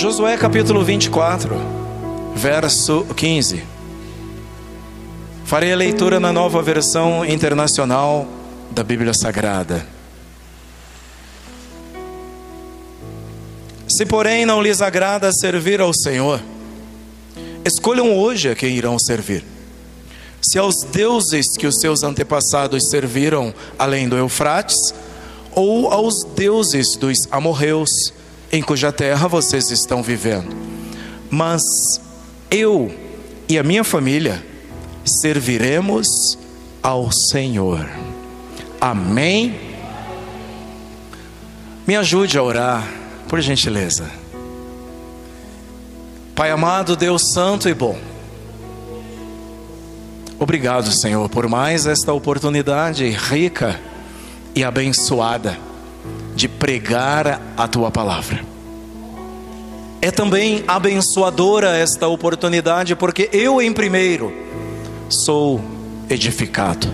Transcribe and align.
Josué 0.00 0.34
capítulo 0.38 0.82
24, 0.82 1.54
verso 2.34 3.04
15. 3.14 3.62
Farei 5.44 5.74
a 5.74 5.76
leitura 5.76 6.18
na 6.18 6.32
nova 6.32 6.62
versão 6.62 7.22
internacional 7.22 8.26
da 8.70 8.82
Bíblia 8.82 9.12
Sagrada. 9.12 9.86
Se, 13.86 14.06
porém, 14.06 14.46
não 14.46 14.62
lhes 14.62 14.80
agrada 14.80 15.30
servir 15.34 15.82
ao 15.82 15.92
Senhor, 15.92 16.40
escolham 17.62 18.16
hoje 18.16 18.48
a 18.48 18.54
quem 18.54 18.74
irão 18.74 18.98
servir. 18.98 19.44
Se 20.40 20.58
aos 20.58 20.82
deuses 20.82 21.58
que 21.58 21.66
os 21.66 21.78
seus 21.78 22.02
antepassados 22.02 22.88
serviram 22.88 23.52
além 23.78 24.08
do 24.08 24.16
Eufrates, 24.16 24.94
ou 25.54 25.92
aos 25.92 26.24
deuses 26.24 26.96
dos 26.96 27.28
amorreus, 27.30 28.14
em 28.52 28.62
cuja 28.62 28.92
terra 28.92 29.28
vocês 29.28 29.70
estão 29.70 30.02
vivendo. 30.02 30.54
Mas 31.30 31.62
eu 32.50 32.92
e 33.48 33.58
a 33.58 33.62
minha 33.62 33.84
família 33.84 34.44
serviremos 35.04 36.38
ao 36.82 37.10
Senhor. 37.12 37.88
Amém? 38.80 39.58
Me 41.86 41.96
ajude 41.96 42.38
a 42.38 42.42
orar, 42.42 42.88
por 43.28 43.40
gentileza. 43.40 44.10
Pai 46.34 46.50
amado, 46.50 46.96
Deus 46.96 47.32
Santo 47.32 47.68
e 47.68 47.74
bom. 47.74 47.98
Obrigado, 50.38 50.90
Senhor, 50.90 51.28
por 51.28 51.46
mais 51.48 51.84
esta 51.86 52.12
oportunidade 52.12 53.08
rica 53.10 53.78
e 54.54 54.64
abençoada 54.64 55.69
de 56.40 56.48
pregar 56.48 57.52
a 57.54 57.68
tua 57.68 57.90
palavra. 57.90 58.42
É 60.00 60.10
também 60.10 60.64
abençoadora 60.66 61.76
esta 61.76 62.08
oportunidade, 62.08 62.96
porque 62.96 63.28
eu, 63.30 63.60
em 63.60 63.70
primeiro, 63.74 64.32
sou 65.10 65.60
edificado. 66.08 66.90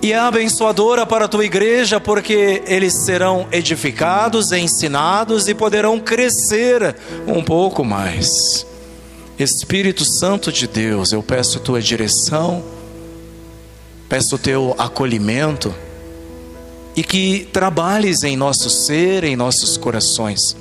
E 0.00 0.12
é 0.12 0.18
abençoadora 0.18 1.04
para 1.04 1.26
a 1.26 1.28
tua 1.28 1.44
igreja, 1.44 2.00
porque 2.00 2.62
eles 2.66 3.04
serão 3.04 3.46
edificados, 3.52 4.50
ensinados 4.50 5.48
e 5.48 5.54
poderão 5.54 6.00
crescer 6.00 6.96
um 7.26 7.44
pouco 7.44 7.84
mais. 7.84 8.66
Espírito 9.38 10.06
Santo 10.06 10.50
de 10.50 10.66
Deus, 10.66 11.12
eu 11.12 11.22
peço 11.22 11.60
tua 11.60 11.82
direção, 11.82 12.64
peço 14.08 14.38
teu 14.38 14.74
acolhimento 14.78 15.74
e 16.96 17.04
que 17.04 17.46
trabalhes 17.52 18.22
em 18.22 18.38
nosso 18.38 18.70
ser, 18.70 19.22
em 19.22 19.36
nossos 19.36 19.76
corações, 19.76 20.56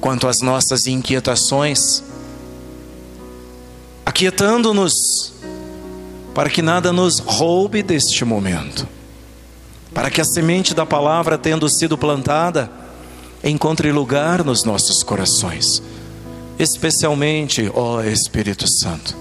quanto 0.00 0.26
às 0.26 0.40
nossas 0.40 0.88
inquietações, 0.88 2.02
aquietando-nos 4.04 5.32
para 6.34 6.50
que 6.50 6.60
nada 6.60 6.92
nos 6.92 7.20
roube 7.20 7.80
deste 7.80 8.24
momento, 8.24 8.88
para 9.94 10.10
que 10.10 10.20
a 10.20 10.24
semente 10.24 10.74
da 10.74 10.84
palavra, 10.84 11.38
tendo 11.38 11.68
sido 11.68 11.96
plantada, 11.96 12.68
encontre 13.44 13.92
lugar 13.92 14.42
nos 14.42 14.64
nossos 14.64 15.04
corações, 15.04 15.80
especialmente, 16.58 17.70
ó 17.72 18.02
Espírito 18.02 18.66
Santo, 18.66 19.16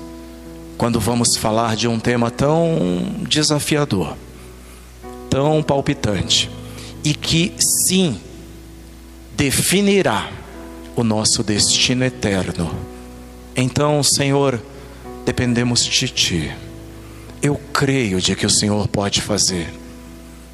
quando 0.76 1.00
vamos 1.00 1.36
falar 1.36 1.76
de 1.76 1.88
um 1.88 2.00
tema 2.00 2.32
tão 2.32 3.22
desafiador 3.30 4.18
tão 5.34 5.64
palpitante 5.64 6.48
e 7.04 7.12
que 7.12 7.56
sim 7.58 8.20
definirá 9.36 10.30
o 10.96 11.04
nosso 11.04 11.42
destino 11.42 12.06
eterno. 12.06 12.70
Então, 13.56 14.04
Senhor, 14.04 14.62
dependemos 15.26 15.84
de 15.84 16.08
Ti. 16.08 16.52
Eu 17.42 17.60
creio 17.74 18.22
de 18.22 18.36
que 18.36 18.46
o 18.46 18.50
Senhor 18.50 18.88
pode 18.88 19.22
fazer. 19.22 19.74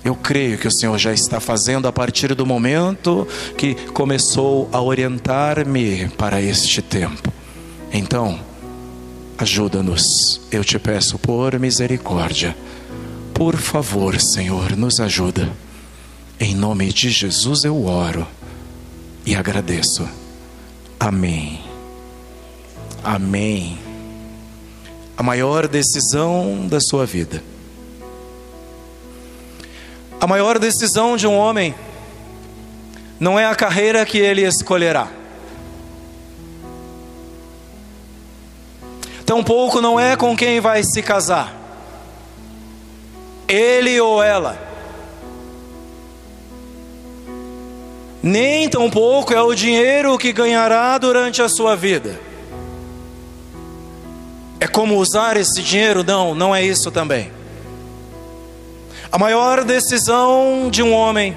Eu 0.01 0.15
creio 0.15 0.57
que 0.57 0.69
o 0.69 0.71
Senhor 0.71 0.97
já 0.97 1.11
está 1.11 1.41
fazendo 1.41 1.85
a 1.85 1.91
partir 1.91 2.33
do 2.33 2.45
momento 2.45 3.27
que 3.57 3.75
começou 3.91 4.69
a 4.71 4.81
orientar-me 4.81 6.07
para 6.17 6.41
este 6.41 6.81
tempo. 6.81 7.33
Então, 7.91 8.39
ajuda-nos, 9.37 10.39
eu 10.49 10.63
te 10.63 10.79
peço 10.79 11.19
por 11.19 11.59
misericórdia 11.59 12.55
por 13.39 13.55
favor, 13.55 14.19
Senhor, 14.19 14.75
nos 14.75 14.99
ajuda. 14.99 15.49
Em 16.37 16.53
nome 16.53 16.91
de 16.91 17.09
Jesus 17.09 17.63
eu 17.63 17.85
oro 17.85 18.27
e 19.25 19.33
agradeço. 19.33 20.05
Amém. 20.99 21.61
Amém. 23.01 23.79
A 25.15 25.23
maior 25.23 25.69
decisão 25.69 26.67
da 26.67 26.81
sua 26.81 27.05
vida. 27.05 27.41
A 30.19 30.27
maior 30.27 30.59
decisão 30.59 31.15
de 31.15 31.25
um 31.25 31.37
homem 31.37 31.73
não 33.21 33.39
é 33.39 33.45
a 33.45 33.55
carreira 33.55 34.05
que 34.05 34.17
ele 34.17 34.41
escolherá. 34.41 35.07
Tampouco 39.25 39.79
não 39.79 39.97
é 39.97 40.17
com 40.17 40.35
quem 40.35 40.59
vai 40.59 40.83
se 40.83 41.01
casar 41.01 41.58
ele 43.49 43.99
ou 43.99 44.21
ela. 44.21 44.69
Nem 48.21 48.69
tampouco 48.69 49.33
é 49.33 49.41
o 49.41 49.55
dinheiro 49.55 50.17
que 50.17 50.31
ganhará 50.31 50.97
durante 50.97 51.41
a 51.41 51.49
sua 51.49 51.75
vida. 51.75 52.19
É 54.59 54.67
como 54.67 54.97
usar 54.97 55.37
esse 55.37 55.61
dinheiro? 55.63 56.03
Não, 56.03 56.35
não 56.35 56.55
é 56.55 56.63
isso 56.63 56.91
também. 56.91 57.31
A 59.11 59.17
maior 59.17 59.63
decisão 59.63 60.69
de 60.69 60.83
um 60.83 60.93
homem 60.93 61.35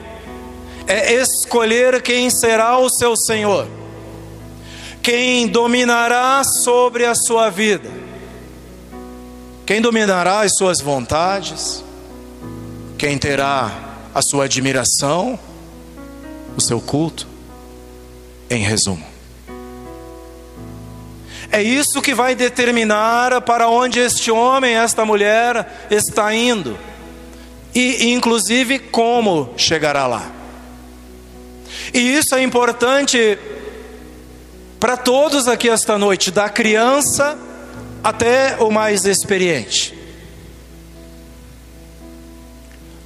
é 0.87 1.15
escolher 1.15 2.03
quem 2.03 2.29
será 2.29 2.77
o 2.79 2.91
seu 2.91 3.17
Senhor, 3.17 3.67
quem 5.01 5.47
dominará 5.47 6.43
sobre 6.45 7.07
a 7.07 7.15
sua 7.15 7.49
vida, 7.49 7.89
quem 9.65 9.81
dominará 9.81 10.41
as 10.41 10.55
suas 10.55 10.81
vontades, 10.81 11.83
quem 13.03 13.19
terá 13.19 13.69
a 14.15 14.23
sua 14.23 14.45
admiração, 14.45 15.37
o 16.57 16.61
seu 16.61 16.81
culto, 16.81 17.27
em 18.49 18.63
resumo. 18.63 19.05
É 21.51 21.61
isso 21.61 22.01
que 22.01 22.15
vai 22.15 22.37
determinar 22.37 23.41
para 23.41 23.67
onde 23.67 23.99
este 23.99 24.31
homem, 24.31 24.77
esta 24.77 25.05
mulher 25.05 25.89
está 25.91 26.33
indo, 26.33 26.79
e 27.75 28.13
inclusive 28.13 28.79
como 28.79 29.53
chegará 29.57 30.07
lá. 30.07 30.31
E 31.93 31.99
isso 31.99 32.37
é 32.37 32.43
importante 32.45 33.37
para 34.79 34.97
todos 34.97 35.49
aqui 35.49 35.69
esta 35.69 35.99
noite, 35.99 36.31
da 36.31 36.49
criança 36.49 37.37
até 38.05 38.59
o 38.61 38.71
mais 38.71 39.05
experiente. 39.05 40.02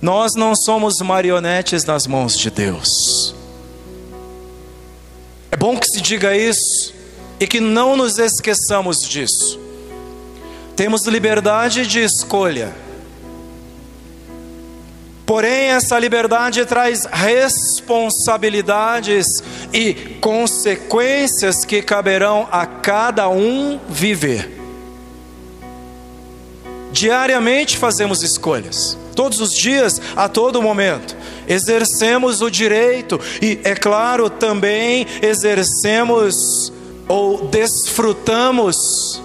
Nós 0.06 0.36
não 0.36 0.54
somos 0.54 1.00
marionetes 1.00 1.84
nas 1.84 2.06
mãos 2.06 2.38
de 2.38 2.48
Deus. 2.48 3.34
É 5.50 5.56
bom 5.56 5.76
que 5.76 5.88
se 5.88 6.00
diga 6.00 6.36
isso 6.36 6.94
e 7.40 7.46
que 7.48 7.58
não 7.58 7.96
nos 7.96 8.16
esqueçamos 8.16 9.00
disso. 9.00 9.58
Temos 10.76 11.06
liberdade 11.06 11.88
de 11.88 11.98
escolha. 11.98 12.72
Porém, 15.26 15.70
essa 15.70 15.98
liberdade 15.98 16.64
traz 16.66 17.04
responsabilidades 17.10 19.42
e 19.72 19.92
consequências 20.20 21.64
que 21.64 21.82
caberão 21.82 22.46
a 22.52 22.64
cada 22.64 23.28
um 23.28 23.80
viver. 23.88 24.65
Diariamente 26.96 27.76
fazemos 27.76 28.22
escolhas 28.22 28.96
todos 29.14 29.38
os 29.38 29.52
dias, 29.52 30.00
a 30.16 30.30
todo 30.30 30.62
momento. 30.62 31.14
Exercemos 31.46 32.40
o 32.40 32.50
direito 32.50 33.20
e, 33.42 33.60
é 33.64 33.74
claro, 33.74 34.30
também 34.30 35.06
exercemos 35.20 36.72
ou 37.06 37.48
desfrutamos 37.48 39.20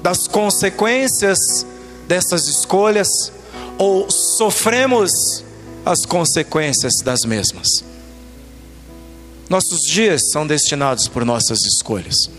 das 0.00 0.28
consequências 0.28 1.66
dessas 2.06 2.46
escolhas 2.46 3.32
ou 3.76 4.08
sofremos 4.08 5.44
as 5.84 6.06
consequências 6.06 7.00
das 7.04 7.24
mesmas. 7.24 7.84
Nossos 9.50 9.82
dias 9.82 10.30
são 10.30 10.46
destinados 10.46 11.08
por 11.08 11.24
nossas 11.24 11.64
escolhas, 11.64 12.30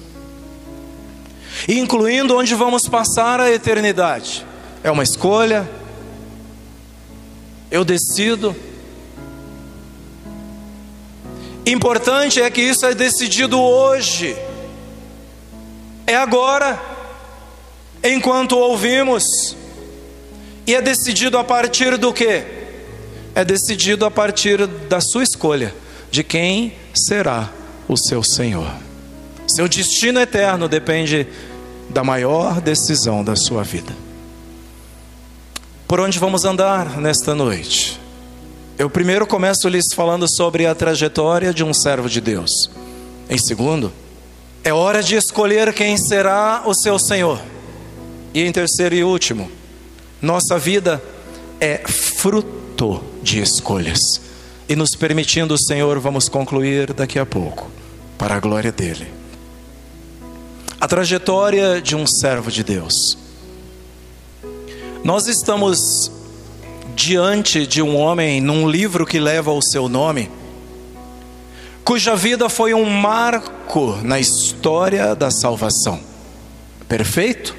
incluindo 1.68 2.38
onde 2.38 2.56
vamos 2.56 2.88
passar 2.88 3.42
a 3.42 3.52
eternidade. 3.52 4.48
É 4.88 4.92
uma 4.92 5.04
escolha, 5.04 5.70
eu 7.70 7.84
decido. 7.84 8.56
Importante 11.66 12.42
é 12.42 12.50
que 12.50 12.62
isso 12.62 12.86
é 12.86 12.96
decidido 12.96 13.60
hoje, 13.60 14.34
é 16.06 16.16
agora, 16.16 16.82
enquanto 18.02 18.58
ouvimos, 18.58 19.58
e 20.66 20.74
é 20.74 20.82
decidido 20.82 21.38
a 21.38 21.44
partir 21.44 21.98
do 21.98 22.14
que? 22.14 22.46
É 23.36 23.44
decidido 23.44 24.06
a 24.06 24.10
partir 24.10 24.66
da 24.66 25.02
sua 25.02 25.24
escolha, 25.24 25.76
de 26.10 26.24
quem 26.24 26.72
será 26.94 27.52
o 27.90 27.98
seu 27.98 28.24
Senhor. 28.24 28.72
Seu 29.50 29.68
destino 29.68 30.22
eterno 30.22 30.70
depende 30.70 31.28
da 31.90 32.06
maior 32.06 32.62
decisão 32.62 33.22
da 33.22 33.36
sua 33.36 33.64
vida. 33.64 34.07
Por 35.88 36.02
onde 36.02 36.20
vamos 36.20 36.44
andar 36.44 37.00
nesta 37.00 37.34
noite? 37.34 37.98
Eu 38.78 38.90
primeiro 38.90 39.26
começo 39.26 39.70
lhes 39.70 39.94
falando 39.94 40.28
sobre 40.28 40.66
a 40.66 40.76
trajetória 40.76 41.54
de 41.54 41.64
um 41.64 41.74
servo 41.74 42.10
de 42.10 42.20
Deus. 42.20 42.70
Em 43.30 43.38
segundo, 43.38 43.94
é 44.66 44.74
hora 44.74 45.02
de 45.02 45.16
escolher 45.16 45.74
quem 45.74 45.96
será 45.98 46.64
o 46.66 46.74
seu 46.74 47.00
Senhor. 47.00 47.40
E 48.34 48.44
em 48.44 48.52
terceiro 48.52 48.96
e 48.96 49.02
último, 49.02 49.50
nossa 50.22 50.60
vida 50.60 51.02
é 51.58 51.78
fruto 51.88 53.02
de 53.24 53.42
escolhas. 53.42 54.20
E 54.68 54.76
nos 54.76 54.94
permitindo 54.94 55.54
o 55.54 55.58
Senhor, 55.58 55.98
vamos 56.00 56.28
concluir 56.28 56.92
daqui 56.92 57.18
a 57.18 57.26
pouco, 57.26 57.72
para 58.18 58.36
a 58.36 58.40
glória 58.42 58.74
dele. 58.74 59.08
A 60.82 60.86
trajetória 60.86 61.82
de 61.82 61.96
um 61.96 62.06
servo 62.06 62.52
de 62.52 62.62
Deus. 62.62 63.27
Nós 65.04 65.28
estamos 65.28 66.12
diante 66.96 67.68
de 67.68 67.82
um 67.82 67.96
homem 67.96 68.42
num 68.42 68.68
livro 68.68 69.06
que 69.06 69.20
leva 69.20 69.52
o 69.52 69.62
seu 69.62 69.88
nome, 69.88 70.30
cuja 71.84 72.16
vida 72.16 72.50
foi 72.50 72.74
um 72.74 72.90
marco 72.90 73.98
na 74.04 74.20
história 74.20 75.16
da 75.16 75.30
salvação. 75.30 76.00
Perfeito? 76.88 77.56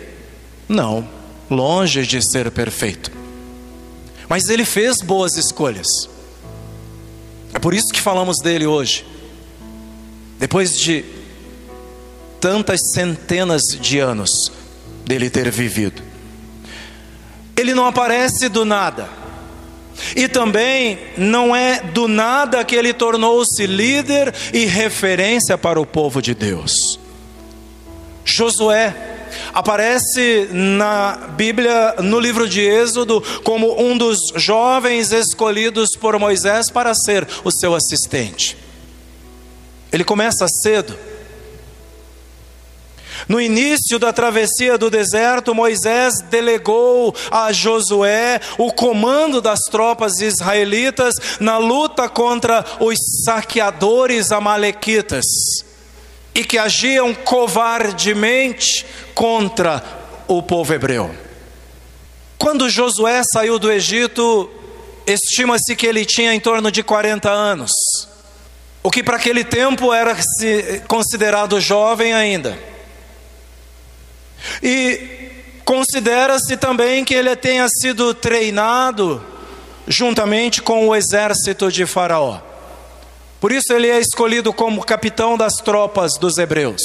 Não, 0.68 1.08
longe 1.48 2.06
de 2.06 2.20
ser 2.20 2.50
perfeito. 2.50 3.12
Mas 4.28 4.48
ele 4.48 4.64
fez 4.64 5.00
boas 5.00 5.36
escolhas. 5.36 6.10
É 7.54 7.58
por 7.58 7.72
isso 7.72 7.92
que 7.92 8.00
falamos 8.00 8.40
dele 8.40 8.66
hoje. 8.66 9.06
Depois 10.38 10.78
de 10.78 11.04
tantas 12.40 12.92
centenas 12.92 13.62
de 13.80 13.98
anos 13.98 14.52
dele 15.06 15.30
ter 15.30 15.50
vivido. 15.50 16.07
Ele 17.58 17.74
não 17.74 17.86
aparece 17.86 18.48
do 18.48 18.64
nada. 18.64 19.08
E 20.14 20.28
também 20.28 20.96
não 21.16 21.54
é 21.54 21.80
do 21.82 22.06
nada 22.06 22.64
que 22.64 22.76
ele 22.76 22.92
tornou-se 22.92 23.66
líder 23.66 24.32
e 24.54 24.64
referência 24.64 25.58
para 25.58 25.80
o 25.80 25.84
povo 25.84 26.22
de 26.22 26.36
Deus. 26.36 27.00
Josué 28.24 28.94
aparece 29.52 30.48
na 30.52 31.30
Bíblia, 31.36 31.96
no 31.98 32.20
livro 32.20 32.48
de 32.48 32.60
Êxodo, 32.60 33.20
como 33.42 33.82
um 33.82 33.98
dos 33.98 34.32
jovens 34.36 35.10
escolhidos 35.10 35.96
por 35.96 36.16
Moisés 36.16 36.70
para 36.70 36.94
ser 36.94 37.26
o 37.42 37.50
seu 37.50 37.74
assistente. 37.74 38.56
Ele 39.90 40.04
começa 40.04 40.46
cedo 40.46 40.96
no 43.28 43.38
início 43.38 43.98
da 43.98 44.10
travessia 44.10 44.78
do 44.78 44.88
deserto, 44.88 45.54
Moisés 45.54 46.22
delegou 46.30 47.14
a 47.30 47.52
Josué 47.52 48.40
o 48.56 48.72
comando 48.72 49.42
das 49.42 49.60
tropas 49.70 50.18
israelitas 50.20 51.14
na 51.38 51.58
luta 51.58 52.08
contra 52.08 52.64
os 52.80 52.98
saqueadores 53.24 54.32
amalequitas 54.32 55.24
e 56.34 56.42
que 56.42 56.56
agiam 56.56 57.14
covardemente 57.14 58.86
contra 59.14 59.82
o 60.26 60.42
povo 60.42 60.72
hebreu. 60.72 61.14
Quando 62.38 62.70
Josué 62.70 63.22
saiu 63.30 63.58
do 63.58 63.70
Egito, 63.70 64.48
estima-se 65.06 65.76
que 65.76 65.86
ele 65.86 66.06
tinha 66.06 66.32
em 66.32 66.40
torno 66.40 66.70
de 66.70 66.82
40 66.82 67.28
anos, 67.28 67.72
o 68.82 68.90
que 68.90 69.02
para 69.02 69.16
aquele 69.16 69.44
tempo 69.44 69.92
era 69.92 70.16
considerado 70.86 71.60
jovem 71.60 72.14
ainda. 72.14 72.77
E 74.62 75.30
considera-se 75.64 76.56
também 76.56 77.04
que 77.04 77.14
ele 77.14 77.34
tenha 77.36 77.66
sido 77.68 78.14
treinado 78.14 79.22
juntamente 79.86 80.62
com 80.62 80.88
o 80.88 80.94
exército 80.94 81.70
de 81.70 81.86
Faraó. 81.86 82.40
Por 83.40 83.52
isso 83.52 83.72
ele 83.72 83.88
é 83.88 84.00
escolhido 84.00 84.52
como 84.52 84.84
capitão 84.84 85.36
das 85.36 85.54
tropas 85.54 86.12
dos 86.18 86.38
hebreus. 86.38 86.82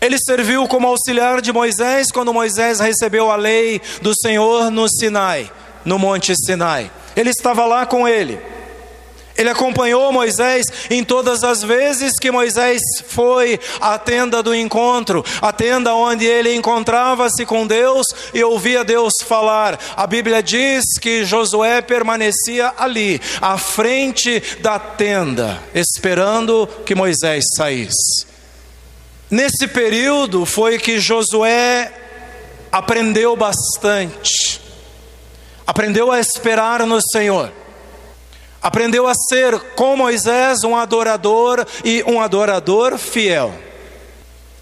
Ele 0.00 0.16
serviu 0.18 0.66
como 0.68 0.86
auxiliar 0.86 1.40
de 1.40 1.52
Moisés 1.52 2.10
quando 2.12 2.32
Moisés 2.32 2.78
recebeu 2.78 3.30
a 3.30 3.36
lei 3.36 3.80
do 4.00 4.14
Senhor 4.14 4.70
no 4.70 4.88
Sinai, 4.88 5.50
no 5.84 5.98
Monte 5.98 6.34
Sinai. 6.36 6.90
Ele 7.16 7.30
estava 7.30 7.66
lá 7.66 7.84
com 7.84 8.06
ele. 8.06 8.38
Ele 9.38 9.48
acompanhou 9.48 10.12
Moisés 10.12 10.66
em 10.90 11.04
todas 11.04 11.44
as 11.44 11.62
vezes 11.62 12.14
que 12.20 12.28
Moisés 12.28 12.82
foi 13.06 13.60
à 13.80 13.96
tenda 13.96 14.42
do 14.42 14.52
encontro, 14.52 15.24
a 15.40 15.52
tenda 15.52 15.94
onde 15.94 16.26
ele 16.26 16.52
encontrava-se 16.56 17.46
com 17.46 17.64
Deus 17.64 18.04
e 18.34 18.42
ouvia 18.42 18.82
Deus 18.82 19.12
falar. 19.24 19.78
A 19.96 20.08
Bíblia 20.08 20.42
diz 20.42 20.98
que 21.00 21.24
Josué 21.24 21.80
permanecia 21.80 22.74
ali, 22.76 23.20
à 23.40 23.56
frente 23.56 24.42
da 24.60 24.76
tenda, 24.76 25.62
esperando 25.72 26.68
que 26.84 26.96
Moisés 26.96 27.44
saísse. 27.56 28.26
Nesse 29.30 29.68
período 29.68 30.44
foi 30.44 30.78
que 30.78 30.98
Josué 30.98 31.92
aprendeu 32.72 33.36
bastante, 33.36 34.60
aprendeu 35.64 36.10
a 36.10 36.18
esperar 36.18 36.84
no 36.84 37.00
Senhor. 37.00 37.52
Aprendeu 38.60 39.06
a 39.06 39.14
ser, 39.14 39.58
com 39.76 39.96
Moisés, 39.96 40.64
um 40.64 40.74
adorador 40.74 41.64
e 41.84 42.02
um 42.06 42.20
adorador 42.20 42.98
fiel. 42.98 43.54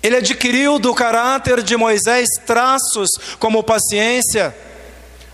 Ele 0.02 0.16
adquiriu 0.16 0.78
do 0.78 0.94
caráter 0.94 1.62
de 1.62 1.76
Moisés 1.76 2.28
traços 2.46 3.10
como 3.38 3.62
paciência, 3.62 4.54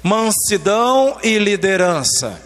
mansidão 0.03 1.19
e 1.23 1.39
liderança. 1.39 2.41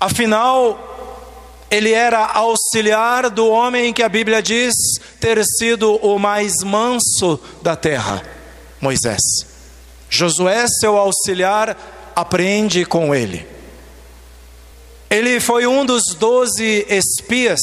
Afinal, 0.00 1.66
ele 1.70 1.92
era 1.92 2.24
auxiliar 2.24 3.28
do 3.28 3.48
homem 3.48 3.92
que 3.92 4.02
a 4.02 4.08
Bíblia 4.08 4.40
diz 4.40 4.74
ter 5.20 5.44
sido 5.44 5.96
o 5.96 6.18
mais 6.18 6.62
manso 6.64 7.38
da 7.60 7.76
terra, 7.76 8.22
Moisés. 8.80 9.20
Josué, 10.08 10.66
seu 10.80 10.96
auxiliar, 10.96 12.12
aprende 12.16 12.86
com 12.86 13.14
ele. 13.14 13.57
Ele 15.10 15.40
foi 15.40 15.66
um 15.66 15.86
dos 15.86 16.14
doze 16.18 16.86
espias, 16.88 17.60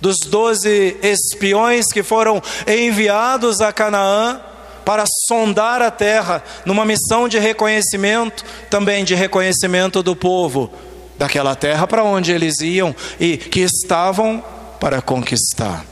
dos 0.00 0.16
doze 0.26 0.96
espiões 1.02 1.86
que 1.88 2.02
foram 2.02 2.42
enviados 2.66 3.60
a 3.60 3.72
Canaã 3.72 4.40
para 4.84 5.04
sondar 5.28 5.82
a 5.82 5.90
terra, 5.90 6.42
numa 6.64 6.84
missão 6.84 7.28
de 7.28 7.38
reconhecimento, 7.38 8.42
também 8.70 9.04
de 9.04 9.14
reconhecimento 9.14 10.02
do 10.02 10.16
povo 10.16 10.72
daquela 11.18 11.54
terra 11.54 11.86
para 11.86 12.04
onde 12.04 12.32
eles 12.32 12.60
iam 12.60 12.96
e 13.20 13.36
que 13.36 13.60
estavam 13.60 14.42
para 14.80 15.02
conquistar. 15.02 15.84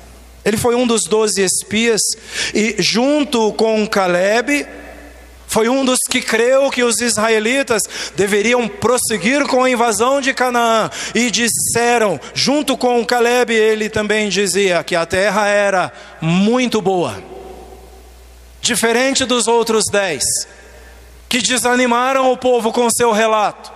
Ele 0.42 0.56
foi 0.56 0.75
um 0.76 0.86
dos 0.86 1.02
doze 1.02 1.42
espias 1.42 2.00
e, 2.54 2.76
junto 2.78 3.52
com 3.54 3.86
Caleb, 3.86 4.64
foi 5.56 5.70
um 5.70 5.86
dos 5.86 6.00
que 6.10 6.20
creu 6.20 6.70
que 6.70 6.84
os 6.84 7.00
israelitas 7.00 7.80
deveriam 8.14 8.68
prosseguir 8.68 9.46
com 9.46 9.64
a 9.64 9.70
invasão 9.70 10.20
de 10.20 10.34
Canaã 10.34 10.90
e 11.14 11.30
disseram, 11.30 12.20
junto 12.34 12.76
com 12.76 13.02
Caleb, 13.06 13.54
ele 13.54 13.88
também 13.88 14.28
dizia 14.28 14.84
que 14.84 14.94
a 14.94 15.06
terra 15.06 15.48
era 15.48 15.90
muito 16.20 16.82
boa, 16.82 17.25
diferente 18.60 19.25
dos 19.25 19.48
outros 19.48 19.86
dez, 19.90 20.22
que 21.26 21.40
desanimaram 21.40 22.30
o 22.30 22.36
povo 22.36 22.70
com 22.70 22.90
seu 22.90 23.10
relato, 23.10 23.72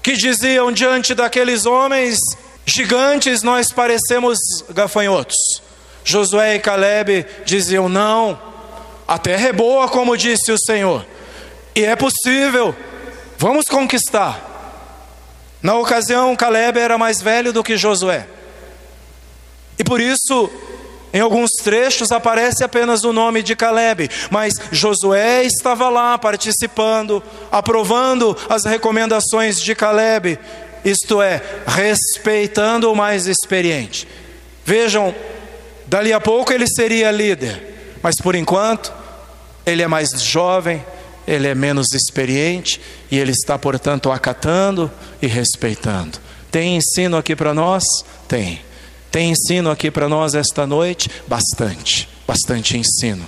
que 0.00 0.12
diziam 0.12 0.70
diante 0.70 1.16
daqueles 1.16 1.66
homens 1.66 2.16
gigantes, 2.64 3.42
nós 3.42 3.72
parecemos 3.72 4.38
gafanhotos. 4.70 5.60
Josué 6.04 6.54
e 6.54 6.60
Caleb 6.60 7.26
diziam: 7.44 7.88
não 7.88 8.54
a 9.06 9.18
terra 9.18 9.48
é 9.48 9.52
boa, 9.52 9.88
como 9.88 10.16
disse 10.16 10.50
o 10.50 10.58
Senhor, 10.58 11.06
e 11.74 11.84
é 11.84 11.94
possível, 11.94 12.74
vamos 13.38 13.66
conquistar. 13.66 14.54
Na 15.62 15.74
ocasião, 15.74 16.34
Caleb 16.36 16.78
era 16.78 16.98
mais 16.98 17.20
velho 17.20 17.52
do 17.52 17.62
que 17.62 17.76
Josué, 17.76 18.26
e 19.78 19.84
por 19.84 20.00
isso, 20.00 20.50
em 21.12 21.20
alguns 21.20 21.50
trechos 21.62 22.10
aparece 22.10 22.64
apenas 22.64 23.04
o 23.04 23.12
nome 23.12 23.42
de 23.42 23.54
Caleb, 23.54 24.08
mas 24.30 24.54
Josué 24.72 25.44
estava 25.44 25.88
lá 25.88 26.18
participando, 26.18 27.22
aprovando 27.50 28.36
as 28.48 28.64
recomendações 28.64 29.60
de 29.60 29.74
Caleb, 29.74 30.38
isto 30.84 31.20
é, 31.20 31.42
respeitando 31.66 32.90
o 32.90 32.96
mais 32.96 33.26
experiente. 33.26 34.06
Vejam, 34.64 35.14
dali 35.86 36.12
a 36.12 36.20
pouco 36.20 36.52
ele 36.52 36.66
seria 36.66 37.10
líder, 37.10 37.75
mas 38.06 38.20
por 38.20 38.36
enquanto 38.36 38.92
ele 39.66 39.82
é 39.82 39.88
mais 39.88 40.10
jovem, 40.22 40.80
ele 41.26 41.48
é 41.48 41.56
menos 41.56 41.92
experiente 41.92 42.80
e 43.10 43.18
ele 43.18 43.32
está, 43.32 43.58
portanto, 43.58 44.12
acatando 44.12 44.88
e 45.20 45.26
respeitando. 45.26 46.16
Tem 46.48 46.76
ensino 46.76 47.16
aqui 47.16 47.34
para 47.34 47.52
nós? 47.52 47.82
Tem. 48.28 48.60
Tem 49.10 49.32
ensino 49.32 49.72
aqui 49.72 49.90
para 49.90 50.08
nós 50.08 50.36
esta 50.36 50.64
noite? 50.68 51.10
Bastante, 51.26 52.08
bastante 52.24 52.78
ensino. 52.78 53.26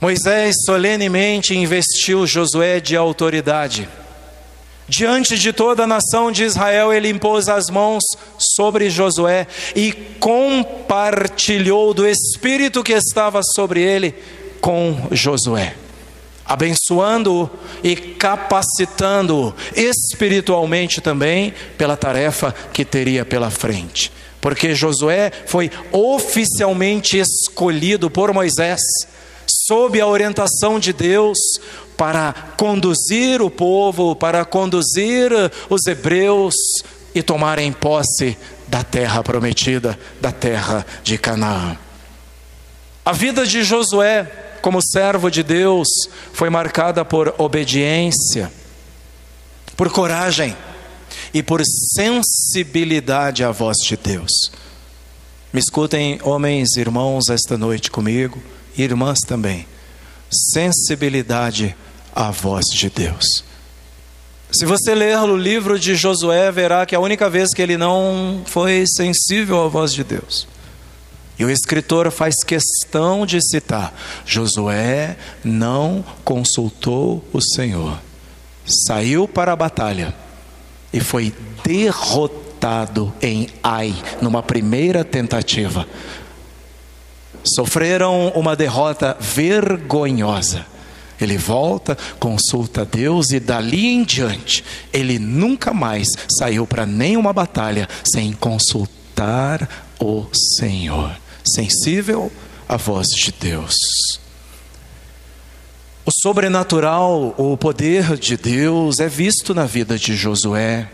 Moisés 0.00 0.54
solenemente 0.64 1.56
investiu 1.56 2.24
Josué 2.24 2.78
de 2.78 2.94
autoridade. 2.94 3.88
Diante 4.88 5.36
de 5.36 5.52
toda 5.52 5.82
a 5.82 5.86
nação 5.88 6.30
de 6.30 6.44
Israel, 6.44 6.92
ele 6.92 7.08
impôs 7.08 7.48
as 7.48 7.68
mãos 7.68 8.04
sobre 8.58 8.90
Josué 8.90 9.46
e 9.76 9.92
compartilhou 10.18 11.94
do 11.94 12.04
espírito 12.04 12.82
que 12.82 12.92
estava 12.92 13.40
sobre 13.54 13.80
ele 13.80 14.12
com 14.60 15.06
Josué, 15.12 15.76
abençoando-o 16.44 17.48
e 17.84 17.94
capacitando-o 17.94 19.54
espiritualmente 19.76 21.00
também 21.00 21.54
pela 21.76 21.96
tarefa 21.96 22.52
que 22.72 22.84
teria 22.84 23.24
pela 23.24 23.48
frente. 23.48 24.10
Porque 24.40 24.74
Josué 24.74 25.30
foi 25.46 25.70
oficialmente 25.92 27.16
escolhido 27.16 28.10
por 28.10 28.34
Moisés 28.34 28.80
sob 29.68 30.00
a 30.00 30.06
orientação 30.06 30.80
de 30.80 30.92
Deus, 30.92 31.38
para 31.96 32.32
conduzir 32.56 33.42
o 33.42 33.50
povo, 33.50 34.14
para 34.14 34.44
conduzir 34.44 35.32
os 35.68 35.86
hebreus 35.86 36.54
e 37.14 37.22
tomarem 37.22 37.72
posse 37.72 38.36
da 38.66 38.82
terra 38.82 39.22
prometida, 39.22 39.98
da 40.20 40.30
terra 40.30 40.86
de 41.02 41.16
Canaã. 41.18 41.76
A 43.04 43.12
vida 43.12 43.46
de 43.46 43.62
Josué, 43.62 44.24
como 44.60 44.82
servo 44.82 45.30
de 45.30 45.42
Deus, 45.42 45.88
foi 46.32 46.50
marcada 46.50 47.04
por 47.04 47.34
obediência, 47.38 48.52
por 49.76 49.90
coragem 49.90 50.56
e 51.32 51.42
por 51.42 51.62
sensibilidade 51.94 53.42
à 53.42 53.50
voz 53.50 53.78
de 53.78 53.96
Deus. 53.96 54.52
Me 55.52 55.60
escutem, 55.60 56.20
homens, 56.22 56.76
irmãos, 56.76 57.30
esta 57.30 57.56
noite 57.56 57.90
comigo 57.90 58.42
irmãs 58.82 59.18
também, 59.26 59.66
sensibilidade 60.30 61.74
à 62.14 62.30
voz 62.30 62.66
de 62.66 62.90
Deus. 62.90 63.44
Se 64.50 64.64
você 64.64 64.94
ler 64.94 65.18
o 65.18 65.36
livro 65.36 65.78
de 65.78 65.94
Josué, 65.94 66.50
verá 66.50 66.86
que 66.86 66.94
a 66.94 67.00
única 67.00 67.28
vez 67.28 67.50
que 67.54 67.60
ele 67.60 67.76
não 67.76 68.42
foi 68.46 68.84
sensível 68.86 69.64
à 69.64 69.68
voz 69.68 69.92
de 69.92 70.02
Deus. 70.02 70.48
E 71.38 71.44
o 71.44 71.50
escritor 71.50 72.10
faz 72.10 72.36
questão 72.44 73.26
de 73.26 73.40
citar: 73.40 73.94
Josué 74.24 75.16
não 75.44 76.04
consultou 76.24 77.24
o 77.32 77.40
Senhor, 77.40 77.98
saiu 78.86 79.28
para 79.28 79.52
a 79.52 79.56
batalha 79.56 80.14
e 80.92 80.98
foi 80.98 81.32
derrotado 81.62 83.12
em 83.22 83.48
Ai, 83.62 83.94
numa 84.20 84.42
primeira 84.42 85.04
tentativa 85.04 85.86
sofreram 87.54 88.28
uma 88.28 88.54
derrota 88.54 89.16
vergonhosa. 89.18 90.66
Ele 91.20 91.36
volta, 91.36 91.96
consulta 92.18 92.84
Deus 92.84 93.30
e 93.30 93.40
dali 93.40 93.86
em 93.86 94.04
diante, 94.04 94.64
ele 94.92 95.18
nunca 95.18 95.74
mais 95.74 96.08
saiu 96.38 96.66
para 96.66 96.86
nenhuma 96.86 97.32
batalha 97.32 97.88
sem 98.04 98.32
consultar 98.32 99.86
o 99.98 100.26
Senhor. 100.32 101.16
Sensível 101.44 102.30
à 102.68 102.76
voz 102.76 103.08
de 103.08 103.32
Deus. 103.32 103.74
O 106.04 106.10
sobrenatural, 106.22 107.34
o 107.36 107.56
poder 107.56 108.16
de 108.16 108.36
Deus 108.36 108.98
é 108.98 109.08
visto 109.08 109.54
na 109.54 109.66
vida 109.66 109.98
de 109.98 110.16
Josué 110.16 110.88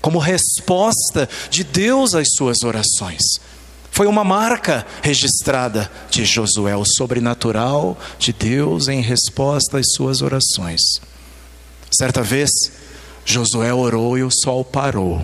como 0.00 0.18
resposta 0.18 1.28
de 1.50 1.64
Deus 1.64 2.14
às 2.14 2.28
suas 2.36 2.62
orações. 2.62 3.20
Foi 4.00 4.06
uma 4.06 4.24
marca 4.24 4.86
registrada 5.02 5.92
de 6.10 6.24
Josué, 6.24 6.74
o 6.74 6.86
sobrenatural 6.86 7.98
de 8.18 8.32
Deus 8.32 8.88
em 8.88 9.02
resposta 9.02 9.76
às 9.76 9.92
suas 9.94 10.22
orações. 10.22 10.80
Certa 11.92 12.22
vez, 12.22 12.48
Josué 13.26 13.74
orou 13.74 14.16
e 14.16 14.22
o 14.22 14.30
sol 14.30 14.64
parou. 14.64 15.22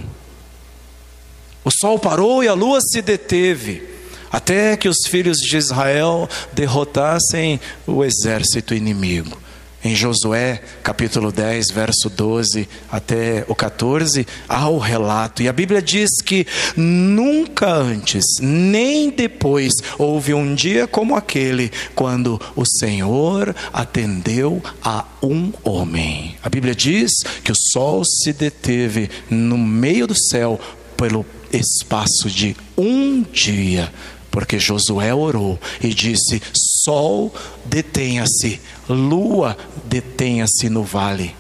O 1.65 1.71
sol 1.71 1.99
parou 1.99 2.45
e 2.45 2.49
a 2.49 2.53
lua 2.53 2.79
se 2.83 3.01
deteve, 3.01 3.83
até 4.31 4.77
que 4.77 4.91
os 4.91 5.07
filhos 5.09 5.39
de 5.39 5.57
Israel 5.57 6.29
derrotassem 6.53 7.59
o 7.87 8.05
exército 8.05 8.75
inimigo. 8.75 9.41
Em 9.87 9.95
Josué, 9.95 10.61
capítulo 10.83 11.31
10, 11.31 11.71
verso 11.71 12.11
12 12.11 12.69
até 12.91 13.45
o 13.47 13.55
14, 13.55 14.27
há 14.49 14.69
o 14.69 14.79
relato. 14.79 15.45
E 15.45 15.49
a 15.49 15.53
Bíblia 15.53 15.81
diz 15.81 16.11
que 16.21 16.45
nunca 16.77 17.73
antes, 17.73 18.25
nem 18.41 19.11
depois, 19.11 19.73
houve 19.97 20.35
um 20.35 20.57
dia 20.57 20.89
como 20.89 21.15
aquele, 21.15 21.71
quando 21.95 22.41
o 22.57 22.65
Senhor 22.67 23.55
atendeu 23.73 24.61
a 24.83 25.05
um 25.23 25.53
homem. 25.63 26.37
A 26.43 26.49
Bíblia 26.49 26.75
diz 26.75 27.13
que 27.45 27.53
o 27.53 27.57
sol 27.73 28.05
se 28.05 28.33
deteve 28.33 29.09
no 29.31 29.57
meio 29.57 30.09
do 30.09 30.19
céu 30.19 30.59
pelo 30.97 31.25
espaço 31.53 32.29
de 32.29 32.57
um 32.77 33.23
dia 33.23 33.93
porque 34.37 34.59
Josué 34.59 35.15
orou 35.15 35.59
e 35.83 35.95
disse: 35.95 36.43
Sol, 36.87 37.35
detenha-se, 37.65 38.61
lua, 38.89 39.59
detenha-se 39.87 40.69
no 40.69 40.85
vale. 40.85 41.35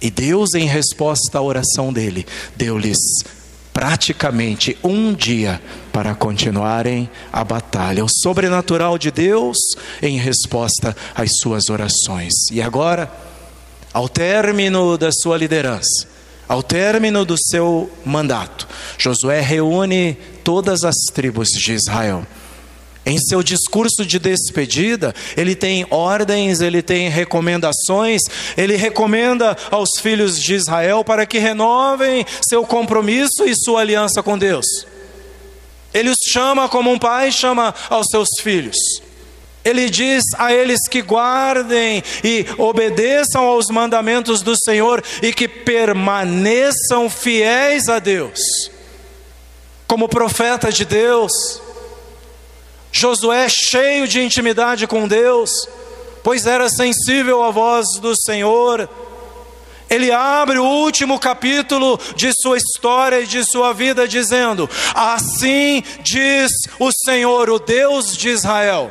E 0.00 0.10
Deus, 0.10 0.54
em 0.54 0.64
resposta 0.64 1.36
à 1.36 1.42
oração 1.42 1.92
dele, 1.92 2.26
deu-lhes 2.56 2.96
praticamente 3.70 4.78
um 4.82 5.12
dia 5.12 5.60
para 5.92 6.14
continuarem 6.14 7.10
a 7.30 7.44
batalha. 7.44 8.02
O 8.02 8.08
sobrenatural 8.08 8.96
de 8.96 9.10
Deus 9.10 9.58
em 10.00 10.16
resposta 10.16 10.96
às 11.14 11.28
suas 11.42 11.68
orações. 11.68 12.32
E 12.50 12.62
agora, 12.62 13.12
ao 13.92 14.08
término 14.08 14.96
da 14.96 15.12
sua 15.12 15.36
liderança, 15.36 16.08
ao 16.48 16.62
término 16.62 17.26
do 17.26 17.36
seu 17.36 17.90
mandato, 18.06 18.66
Josué 18.96 19.42
reúne 19.42 20.16
todas 20.42 20.82
as 20.82 20.96
tribos 21.12 21.50
de 21.50 21.74
Israel. 21.74 22.26
Em 23.04 23.18
seu 23.18 23.42
discurso 23.42 24.04
de 24.04 24.18
despedida, 24.18 25.14
ele 25.36 25.54
tem 25.54 25.86
ordens, 25.90 26.60
ele 26.60 26.82
tem 26.82 27.08
recomendações, 27.08 28.20
ele 28.56 28.76
recomenda 28.76 29.56
aos 29.70 29.98
filhos 30.00 30.38
de 30.38 30.54
Israel 30.54 31.02
para 31.02 31.24
que 31.24 31.38
renovem 31.38 32.26
seu 32.46 32.64
compromisso 32.64 33.44
e 33.46 33.54
sua 33.56 33.80
aliança 33.80 34.22
com 34.22 34.36
Deus. 34.36 34.66
Ele 35.94 36.10
os 36.10 36.18
chama 36.30 36.68
como 36.68 36.90
um 36.92 36.98
pai 36.98 37.32
chama 37.32 37.74
aos 37.88 38.06
seus 38.10 38.28
filhos. 38.40 38.76
Ele 39.64 39.90
diz 39.90 40.24
a 40.38 40.54
eles 40.54 40.80
que 40.88 41.02
guardem 41.02 42.02
e 42.24 42.46
obedeçam 42.56 43.44
aos 43.44 43.66
mandamentos 43.68 44.40
do 44.40 44.56
Senhor 44.56 45.02
e 45.22 45.32
que 45.32 45.48
permaneçam 45.48 47.10
fiéis 47.10 47.88
a 47.88 47.98
Deus. 47.98 48.70
Como 49.86 50.08
profeta 50.08 50.70
de 50.72 50.84
Deus, 50.84 51.32
Josué, 52.92 53.46
cheio 53.48 54.06
de 54.06 54.20
intimidade 54.20 54.86
com 54.86 55.06
Deus, 55.06 55.50
pois 56.22 56.46
era 56.46 56.68
sensível 56.68 57.42
à 57.42 57.50
voz 57.50 57.86
do 58.00 58.14
Senhor, 58.16 58.88
ele 59.88 60.12
abre 60.12 60.58
o 60.58 60.64
último 60.64 61.18
capítulo 61.18 61.98
de 62.14 62.32
sua 62.32 62.56
história 62.56 63.20
e 63.20 63.26
de 63.26 63.44
sua 63.44 63.72
vida, 63.72 64.06
dizendo: 64.06 64.70
Assim 64.94 65.82
diz 66.00 66.52
o 66.78 66.90
Senhor, 66.92 67.50
o 67.50 67.58
Deus 67.58 68.16
de 68.16 68.28
Israel 68.28 68.90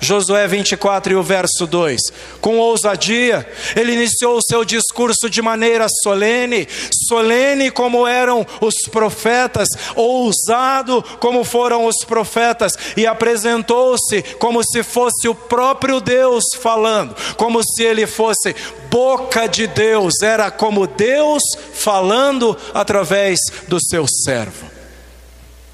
Josué 0.00 0.48
24 0.48 1.12
e 1.12 1.16
o 1.16 1.22
verso 1.22 1.66
2. 1.66 2.00
Com 2.40 2.58
ousadia, 2.58 3.46
ele 3.76 3.92
iniciou 3.92 4.38
o 4.38 4.42
seu 4.42 4.64
discurso 4.64 5.28
de 5.28 5.42
maneira 5.42 5.86
solene, 6.02 6.66
solene 7.08 7.70
como 7.70 8.06
eram 8.06 8.46
os 8.60 8.76
profetas, 8.90 9.68
ousado 9.94 11.02
como 11.20 11.44
foram 11.44 11.84
os 11.84 12.02
profetas, 12.04 12.72
e 12.96 13.06
apresentou-se 13.06 14.22
como 14.38 14.64
se 14.64 14.82
fosse 14.82 15.28
o 15.28 15.34
próprio 15.34 16.00
Deus 16.00 16.44
falando, 16.58 17.14
como 17.36 17.62
se 17.62 17.82
ele 17.82 18.06
fosse 18.06 18.56
boca 18.90 19.46
de 19.46 19.66
Deus, 19.66 20.22
era 20.22 20.50
como 20.50 20.86
Deus 20.86 21.42
falando 21.74 22.56
através 22.72 23.38
do 23.68 23.78
seu 23.78 24.06
servo. 24.08 24.66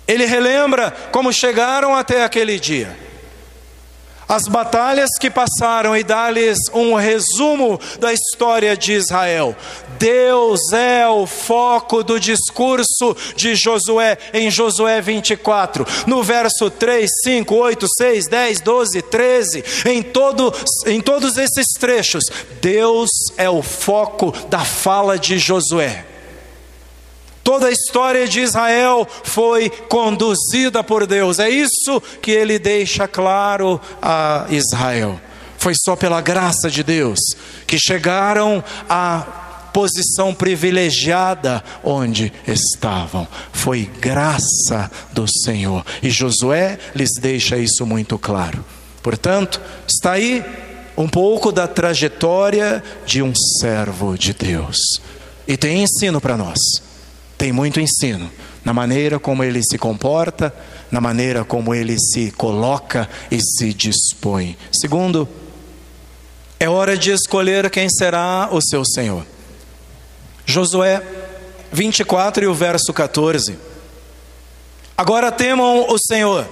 Ele 0.09 0.25
relembra 0.25 0.91
como 1.13 1.33
chegaram 1.33 1.95
até 1.95 2.25
aquele 2.25 2.61
dia 2.61 3.06
as 4.29 4.49
batalhas 4.49 5.11
que 5.21 5.31
passaram 5.31 5.97
e 5.97 6.03
dar-lhes 6.03 6.59
um 6.73 6.95
resumo 6.95 7.79
da 8.01 8.13
história 8.13 8.77
de 8.77 8.93
Israel. 8.93 9.57
Deus 9.99 10.73
é 10.73 11.07
o 11.09 11.27
foco 11.27 12.03
do 12.03 12.21
discurso 12.21 13.17
de 13.35 13.55
Josué 13.55 14.19
em 14.33 14.51
Josué 14.51 15.01
24, 15.01 15.87
no 16.07 16.23
verso 16.23 16.69
3, 16.71 17.11
5, 17.25 17.55
8, 17.55 17.87
6, 17.97 18.27
10, 18.29 18.61
12, 18.61 19.03
13, 19.03 19.65
em, 19.87 20.03
todo, 20.03 20.53
em 20.87 21.01
todos 21.01 21.39
esses 21.39 21.67
trechos, 21.79 22.25
Deus 22.61 23.11
é 23.37 23.49
o 23.49 23.63
foco 23.63 24.33
da 24.49 24.61
fala 24.61 25.19
de 25.19 25.39
Josué. 25.39 26.16
Toda 27.47 27.69
a 27.69 27.71
história 27.71 28.27
de 28.27 28.41
Israel 28.41 29.07
foi 29.23 29.71
conduzida 29.71 30.83
por 30.83 31.07
Deus. 31.07 31.39
É 31.39 31.49
isso 31.49 32.03
que 32.21 32.33
ele 32.33 32.59
deixa 32.59 33.07
claro 33.07 33.81
a 34.03 34.47
Israel. 34.51 35.21
Foi 35.57 35.73
só 35.77 35.95
pela 35.95 36.21
graça 36.21 36.69
de 36.69 36.83
Deus 36.83 37.21
que 37.65 37.79
chegaram 37.79 38.65
à 38.89 39.21
posição 39.73 40.35
privilegiada 40.35 41.63
onde 41.85 42.33
estavam. 42.49 43.29
Foi 43.53 43.89
graça 44.01 44.91
do 45.13 45.29
Senhor. 45.29 45.87
E 46.03 46.11
Josué 46.11 46.81
lhes 46.97 47.13
deixa 47.13 47.57
isso 47.57 47.87
muito 47.87 48.19
claro. 48.19 48.65
Portanto, 49.01 49.61
está 49.87 50.15
aí 50.15 50.45
um 50.97 51.09
pouco 51.09 51.53
da 51.53 51.69
trajetória 51.69 52.83
de 53.07 53.23
um 53.23 53.33
servo 53.61 54.19
de 54.19 54.35
Deus. 54.35 54.79
E 55.47 55.57
tem 55.57 55.85
ensino 55.85 56.21
para 56.21 56.37
nós 56.37 56.59
tem 57.37 57.53
muito 57.53 57.81
ensino 57.81 58.31
na 58.65 58.73
maneira 58.73 59.21
como 59.21 59.45
ele 59.45 59.63
se 59.63 59.79
comporta, 59.79 60.53
na 60.91 61.01
maneira 61.01 61.45
como 61.45 61.73
ele 61.73 61.97
se 61.99 62.33
coloca 62.33 63.09
e 63.31 63.41
se 63.41 63.73
dispõe. 63.73 64.57
Segundo, 64.73 65.29
é 66.59 66.69
hora 66.69 66.97
de 66.97 67.13
escolher 67.13 67.71
quem 67.71 67.89
será 67.89 68.49
o 68.51 68.61
seu 68.61 68.85
Senhor. 68.85 69.25
Josué 70.45 71.01
24 71.71 72.43
e 72.43 72.47
o 72.49 72.55
verso 72.55 72.93
14. 72.93 73.57
Agora 74.97 75.31
temam 75.31 75.87
o 75.89 75.97
Senhor 75.99 76.49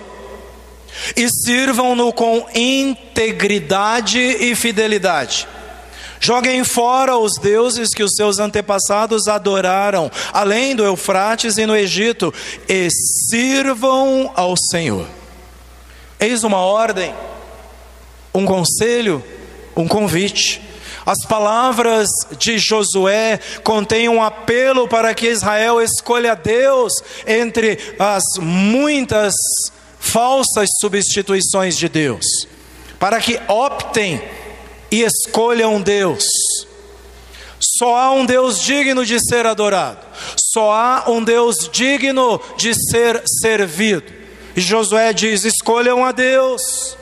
e 1.16 1.28
sirvam-no 1.28 2.12
com 2.12 2.46
integridade 2.54 4.20
e 4.20 4.54
fidelidade 4.54 5.48
Joguem 6.24 6.64
fora 6.64 7.18
os 7.18 7.34
deuses 7.34 7.90
que 7.90 8.02
os 8.02 8.14
seus 8.14 8.38
antepassados 8.38 9.28
adoraram, 9.28 10.10
além 10.32 10.74
do 10.74 10.82
Eufrates 10.82 11.58
e 11.58 11.66
no 11.66 11.76
Egito, 11.76 12.32
e 12.66 12.88
sirvam 13.28 14.32
ao 14.34 14.54
Senhor. 14.56 15.06
Eis 16.18 16.42
uma 16.42 16.56
ordem, 16.56 17.14
um 18.34 18.46
conselho, 18.46 19.22
um 19.76 19.86
convite. 19.86 20.62
As 21.04 21.26
palavras 21.26 22.08
de 22.38 22.56
Josué 22.56 23.38
contêm 23.62 24.08
um 24.08 24.22
apelo 24.22 24.88
para 24.88 25.12
que 25.12 25.26
Israel 25.26 25.78
escolha 25.78 26.34
Deus 26.34 26.94
entre 27.26 27.78
as 27.98 28.24
muitas 28.40 29.34
falsas 30.00 30.70
substituições 30.80 31.76
de 31.76 31.86
Deus, 31.86 32.24
para 32.98 33.20
que 33.20 33.38
optem 33.46 34.22
e 34.94 35.02
escolham 35.02 35.82
Deus. 35.82 36.24
Só 37.58 37.96
há 37.96 38.12
um 38.12 38.24
Deus 38.24 38.60
digno 38.60 39.04
de 39.04 39.18
ser 39.18 39.44
adorado, 39.44 39.98
só 40.36 40.70
há 40.70 41.04
um 41.08 41.24
Deus 41.24 41.68
digno 41.72 42.40
de 42.56 42.72
ser 42.74 43.20
servido. 43.26 44.12
E 44.54 44.60
Josué 44.60 45.12
diz: 45.12 45.44
escolham 45.44 46.04
a 46.04 46.12
Deus. 46.12 46.96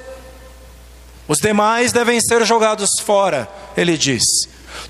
Os 1.29 1.39
demais 1.39 1.93
devem 1.93 2.19
ser 2.21 2.45
jogados 2.47 2.89
fora, 3.05 3.49
ele 3.77 3.99
diz. 3.99 4.23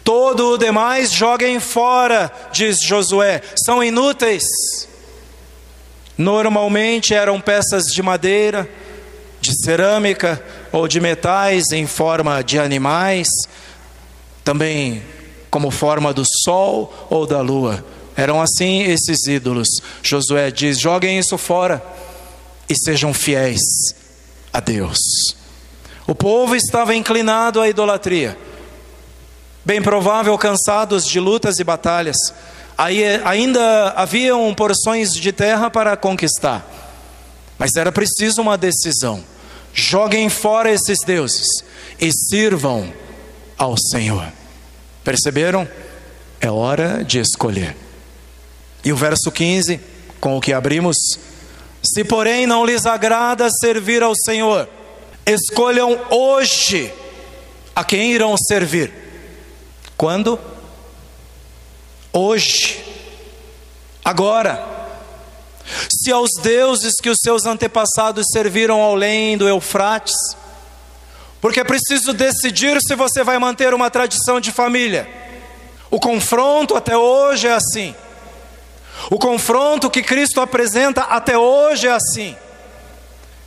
Todo 0.04 0.52
o 0.52 0.58
demais 0.58 1.10
joguem 1.10 1.58
fora, 1.58 2.30
diz 2.52 2.80
Josué, 2.80 3.42
são 3.64 3.82
inúteis. 3.82 4.44
Normalmente 6.16 7.14
eram 7.14 7.40
peças 7.40 7.84
de 7.86 8.00
madeira, 8.00 8.68
de 9.40 9.52
cerâmica 9.64 10.40
ou 10.72 10.88
de 10.88 11.00
metais 11.00 11.70
em 11.70 11.86
forma 11.86 12.42
de 12.42 12.58
animais, 12.58 13.28
também 14.42 15.02
como 15.50 15.70
forma 15.70 16.14
do 16.14 16.24
sol 16.44 17.06
ou 17.10 17.26
da 17.26 17.40
lua. 17.40 17.84
Eram 18.16 18.40
assim 18.40 18.82
esses 18.82 19.26
ídolos. 19.26 19.68
Josué 20.02 20.50
diz: 20.50 20.80
joguem 20.80 21.18
isso 21.18 21.36
fora 21.36 21.84
e 22.68 22.74
sejam 22.74 23.12
fiéis 23.12 23.60
a 24.52 24.60
Deus. 24.60 24.98
O 26.06 26.14
povo 26.14 26.56
estava 26.56 26.94
inclinado 26.94 27.60
à 27.60 27.68
idolatria, 27.68 28.36
bem 29.64 29.80
provável 29.80 30.36
cansados 30.36 31.06
de 31.06 31.20
lutas 31.20 31.58
e 31.58 31.64
batalhas. 31.64 32.16
Aí 32.76 33.04
ainda 33.24 33.90
haviam 33.90 34.52
porções 34.54 35.14
de 35.14 35.30
terra 35.30 35.70
para 35.70 35.96
conquistar, 35.96 36.66
mas 37.58 37.76
era 37.76 37.92
preciso 37.92 38.40
uma 38.42 38.58
decisão. 38.58 39.22
Joguem 39.72 40.28
fora 40.28 40.70
esses 40.70 40.98
deuses 41.04 41.46
e 42.00 42.12
sirvam 42.12 42.92
ao 43.56 43.76
Senhor. 43.76 44.26
Perceberam? 45.02 45.68
É 46.40 46.50
hora 46.50 47.04
de 47.04 47.18
escolher. 47.18 47.76
E 48.84 48.92
o 48.92 48.96
verso 48.96 49.30
15, 49.30 49.80
com 50.20 50.36
o 50.36 50.40
que 50.40 50.52
abrimos: 50.52 50.96
Se 51.82 52.04
porém 52.04 52.46
não 52.46 52.66
lhes 52.66 52.84
agrada 52.84 53.48
servir 53.60 54.02
ao 54.02 54.12
Senhor, 54.14 54.68
escolham 55.24 55.98
hoje 56.10 56.92
a 57.74 57.84
quem 57.84 58.12
irão 58.12 58.36
servir. 58.36 58.92
Quando? 59.96 60.38
Hoje. 62.12 62.84
Agora 64.04 64.81
se 65.90 66.10
aos 66.12 66.30
deuses 66.42 66.94
que 67.00 67.10
os 67.10 67.18
seus 67.22 67.46
antepassados 67.46 68.26
serviram 68.32 68.82
além 68.82 69.36
do 69.36 69.48
Eufrates, 69.48 70.14
porque 71.40 71.60
é 71.60 71.64
preciso 71.64 72.12
decidir 72.12 72.80
se 72.80 72.94
você 72.94 73.24
vai 73.24 73.38
manter 73.38 73.74
uma 73.74 73.90
tradição 73.90 74.40
de 74.40 74.52
família. 74.52 75.08
O 75.90 75.98
confronto 75.98 76.76
até 76.76 76.96
hoje 76.96 77.48
é 77.48 77.52
assim. 77.52 77.94
O 79.10 79.18
confronto 79.18 79.90
que 79.90 80.02
Cristo 80.02 80.40
apresenta 80.40 81.02
até 81.02 81.36
hoje 81.36 81.88
é 81.88 81.92
assim. 81.92 82.36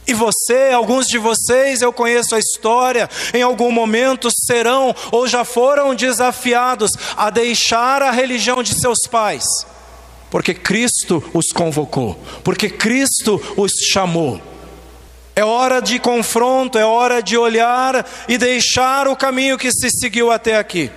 E 0.07 0.13
você, 0.13 0.71
alguns 0.73 1.07
de 1.07 1.17
vocês, 1.17 1.81
eu 1.81 1.91
conheço 1.91 2.35
a 2.35 2.39
história, 2.39 3.09
em 3.33 3.41
algum 3.41 3.71
momento 3.71 4.29
serão 4.29 4.93
ou 5.11 5.27
já 5.27 5.43
foram 5.43 5.95
desafiados 5.95 6.91
a 7.15 7.29
deixar 7.29 8.03
a 8.03 8.11
religião 8.11 8.61
de 8.61 8.79
seus 8.79 8.99
pais 9.09 9.45
porque 10.29 10.53
Cristo 10.53 11.23
os 11.33 11.47
convocou, 11.47 12.19
porque 12.43 12.69
Cristo 12.69 13.41
os 13.55 13.71
chamou. 13.91 14.41
É 15.35 15.43
hora 15.43 15.81
de 15.81 15.99
confronto, 15.99 16.77
é 16.77 16.85
hora 16.85 17.21
de 17.21 17.37
olhar 17.37 18.05
e 18.27 18.37
deixar 18.37 19.07
o 19.07 19.15
caminho 19.17 19.57
que 19.57 19.71
se 19.71 19.89
seguiu 19.89 20.31
até 20.31 20.57
aqui. 20.57 20.89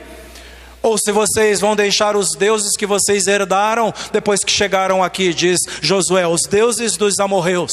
Ou 0.81 0.97
se 0.97 1.11
vocês 1.11 1.61
vão 1.61 1.75
deixar 1.75 2.17
os 2.17 2.37
deuses 2.39 2.77
que 2.77 2.87
vocês 2.87 3.27
herdaram 3.27 3.93
depois 4.13 4.45
que 4.45 4.53
chegaram 4.53 5.03
aqui, 5.03 5.35
diz 5.35 5.59
Josué, 5.83 6.25
os 6.27 6.43
deuses 6.49 6.97
dos 6.97 7.19
amorreus, 7.19 7.73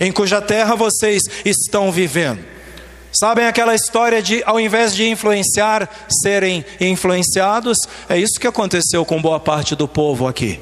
em 0.00 0.10
cuja 0.10 0.40
terra 0.40 0.74
vocês 0.74 1.22
estão 1.44 1.92
vivendo. 1.92 2.44
Sabem 3.12 3.46
aquela 3.46 3.74
história 3.74 4.20
de, 4.20 4.42
ao 4.44 4.58
invés 4.58 4.94
de 4.94 5.08
influenciar, 5.08 5.88
serem 6.22 6.64
influenciados? 6.80 7.78
É 8.08 8.18
isso 8.18 8.38
que 8.40 8.46
aconteceu 8.46 9.04
com 9.04 9.22
boa 9.22 9.38
parte 9.38 9.76
do 9.76 9.86
povo 9.86 10.26
aqui 10.26 10.60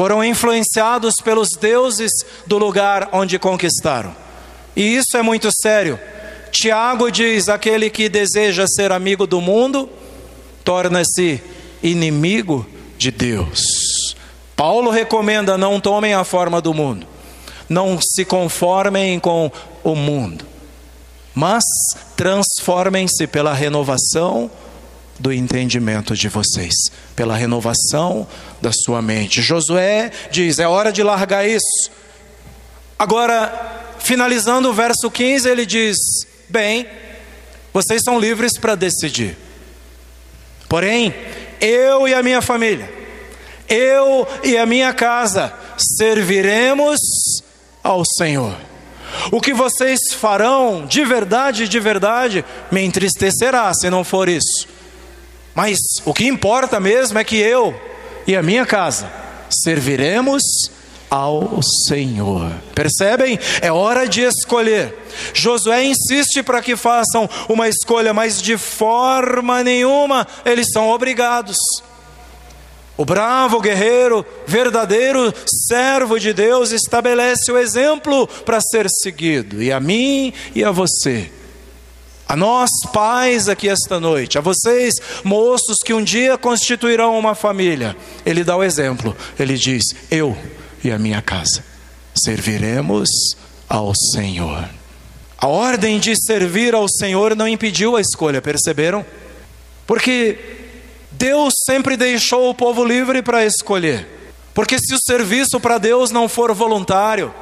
foram 0.00 0.24
influenciados 0.24 1.16
pelos 1.22 1.50
deuses 1.60 2.10
do 2.46 2.56
lugar 2.56 3.10
onde 3.12 3.38
conquistaram. 3.38 4.16
E 4.74 4.96
isso 4.96 5.14
é 5.14 5.20
muito 5.20 5.50
sério. 5.52 6.00
Tiago 6.50 7.10
diz: 7.10 7.50
aquele 7.50 7.90
que 7.90 8.08
deseja 8.08 8.66
ser 8.66 8.92
amigo 8.92 9.26
do 9.26 9.42
mundo, 9.42 9.90
torna-se 10.64 11.42
inimigo 11.82 12.66
de 12.96 13.10
Deus. 13.10 14.16
Paulo 14.56 14.90
recomenda: 14.90 15.58
não 15.58 15.78
tomem 15.78 16.14
a 16.14 16.24
forma 16.24 16.62
do 16.62 16.72
mundo, 16.72 17.06
não 17.68 17.98
se 18.00 18.24
conformem 18.24 19.20
com 19.20 19.52
o 19.84 19.94
mundo, 19.94 20.46
mas 21.34 21.62
transformem-se 22.16 23.26
pela 23.26 23.52
renovação 23.52 24.50
do 25.20 25.30
entendimento 25.30 26.16
de 26.16 26.28
vocês, 26.28 26.74
pela 27.14 27.36
renovação 27.36 28.26
da 28.60 28.72
sua 28.72 29.02
mente. 29.02 29.42
Josué 29.42 30.10
diz: 30.30 30.58
é 30.58 30.66
hora 30.66 30.90
de 30.90 31.02
largar 31.02 31.46
isso. 31.46 31.90
Agora, 32.98 33.96
finalizando 33.98 34.70
o 34.70 34.72
verso 34.72 35.10
15, 35.10 35.48
ele 35.48 35.66
diz: 35.66 35.96
bem, 36.48 36.86
vocês 37.72 38.02
são 38.02 38.18
livres 38.18 38.58
para 38.58 38.74
decidir. 38.74 39.36
Porém, 40.68 41.14
eu 41.60 42.08
e 42.08 42.14
a 42.14 42.22
minha 42.22 42.40
família, 42.40 42.90
eu 43.68 44.26
e 44.42 44.56
a 44.56 44.64
minha 44.64 44.92
casa 44.94 45.52
serviremos 45.76 46.98
ao 47.84 48.02
Senhor. 48.16 48.56
O 49.30 49.40
que 49.40 49.52
vocês 49.52 50.14
farão 50.14 50.86
de 50.86 51.04
verdade, 51.04 51.68
de 51.68 51.80
verdade, 51.80 52.44
me 52.70 52.82
entristecerá 52.82 53.70
se 53.74 53.90
não 53.90 54.02
for 54.02 54.28
isso. 54.28 54.79
Mas 55.54 55.78
o 56.04 56.14
que 56.14 56.26
importa 56.26 56.78
mesmo 56.78 57.18
é 57.18 57.24
que 57.24 57.36
eu 57.36 57.78
e 58.26 58.36
a 58.36 58.42
minha 58.42 58.64
casa 58.64 59.10
serviremos 59.50 60.42
ao 61.10 61.60
Senhor. 61.88 62.52
Percebem? 62.74 63.38
É 63.60 63.72
hora 63.72 64.08
de 64.08 64.22
escolher. 64.22 64.96
Josué 65.34 65.84
insiste 65.84 66.42
para 66.42 66.62
que 66.62 66.76
façam 66.76 67.28
uma 67.48 67.68
escolha, 67.68 68.14
mas 68.14 68.40
de 68.40 68.56
forma 68.56 69.64
nenhuma 69.64 70.26
eles 70.44 70.68
são 70.72 70.88
obrigados. 70.88 71.58
O 72.96 73.04
bravo 73.04 73.60
guerreiro, 73.60 74.24
verdadeiro 74.46 75.32
servo 75.68 76.20
de 76.20 76.32
Deus, 76.32 76.70
estabelece 76.70 77.50
o 77.50 77.58
exemplo 77.58 78.26
para 78.44 78.60
ser 78.60 78.86
seguido, 78.90 79.62
e 79.62 79.72
a 79.72 79.80
mim 79.80 80.32
e 80.54 80.62
a 80.62 80.70
você. 80.70 81.32
A 82.30 82.36
nós, 82.36 82.70
pais, 82.92 83.48
aqui 83.48 83.68
esta 83.68 83.98
noite, 83.98 84.38
a 84.38 84.40
vocês, 84.40 84.94
moços 85.24 85.78
que 85.84 85.92
um 85.92 86.00
dia 86.00 86.38
constituirão 86.38 87.18
uma 87.18 87.34
família, 87.34 87.96
ele 88.24 88.44
dá 88.44 88.56
o 88.56 88.62
exemplo, 88.62 89.16
ele 89.36 89.54
diz: 89.54 89.82
Eu 90.08 90.38
e 90.84 90.92
a 90.92 90.96
minha 90.96 91.20
casa 91.20 91.64
serviremos 92.14 93.10
ao 93.68 93.92
Senhor. 94.12 94.64
A 95.36 95.48
ordem 95.48 95.98
de 95.98 96.14
servir 96.14 96.72
ao 96.72 96.88
Senhor 96.88 97.34
não 97.34 97.48
impediu 97.48 97.96
a 97.96 98.00
escolha, 98.00 98.40
perceberam? 98.40 99.04
Porque 99.84 100.38
Deus 101.10 101.52
sempre 101.66 101.96
deixou 101.96 102.48
o 102.48 102.54
povo 102.54 102.84
livre 102.84 103.22
para 103.22 103.44
escolher. 103.44 104.06
Porque 104.54 104.78
se 104.78 104.94
o 104.94 105.00
serviço 105.04 105.58
para 105.58 105.78
Deus 105.78 106.12
não 106.12 106.28
for 106.28 106.54
voluntário, 106.54 107.34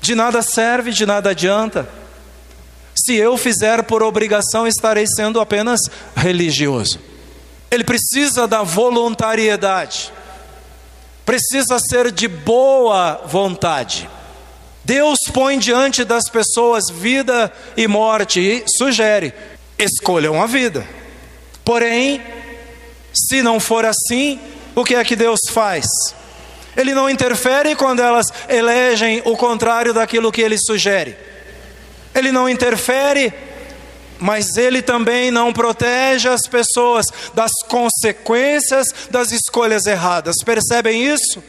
de 0.00 0.14
nada 0.14 0.40
serve, 0.40 0.90
de 0.90 1.04
nada 1.04 1.28
adianta. 1.28 2.05
Se 3.06 3.14
eu 3.14 3.36
fizer 3.36 3.84
por 3.84 4.02
obrigação, 4.02 4.66
estarei 4.66 5.06
sendo 5.06 5.40
apenas 5.40 5.80
religioso. 6.16 6.98
Ele 7.70 7.84
precisa 7.84 8.48
da 8.48 8.62
voluntariedade 8.62 10.12
precisa 11.26 11.78
ser 11.80 12.12
de 12.12 12.28
boa 12.28 13.20
vontade. 13.26 14.08
Deus 14.84 15.18
põe 15.32 15.58
diante 15.58 16.04
das 16.04 16.30
pessoas 16.30 16.84
vida 16.88 17.52
e 17.76 17.88
morte 17.88 18.38
e 18.40 18.64
sugere: 18.78 19.34
escolham 19.76 20.40
a 20.40 20.46
vida. 20.46 20.86
Porém, 21.64 22.22
se 23.12 23.42
não 23.42 23.58
for 23.58 23.84
assim, 23.84 24.38
o 24.76 24.84
que 24.84 24.94
é 24.94 25.04
que 25.04 25.16
Deus 25.16 25.40
faz? 25.50 25.84
Ele 26.76 26.94
não 26.94 27.10
interfere 27.10 27.74
quando 27.74 28.00
elas 28.00 28.26
elegem 28.48 29.20
o 29.24 29.36
contrário 29.36 29.92
daquilo 29.92 30.30
que 30.30 30.42
ele 30.42 30.56
sugere. 30.56 31.16
Ele 32.16 32.32
não 32.32 32.48
interfere 32.48 33.32
mas 34.18 34.56
ele 34.56 34.82
também 34.82 35.30
não 35.30 35.52
protege 35.52 36.28
as 36.28 36.42
pessoas 36.46 37.06
das 37.34 37.52
consequências 37.68 38.88
das 39.10 39.32
escolhas 39.32 39.86
erradas. 39.86 40.36
Percebem 40.44 41.06
isso? 41.06 41.42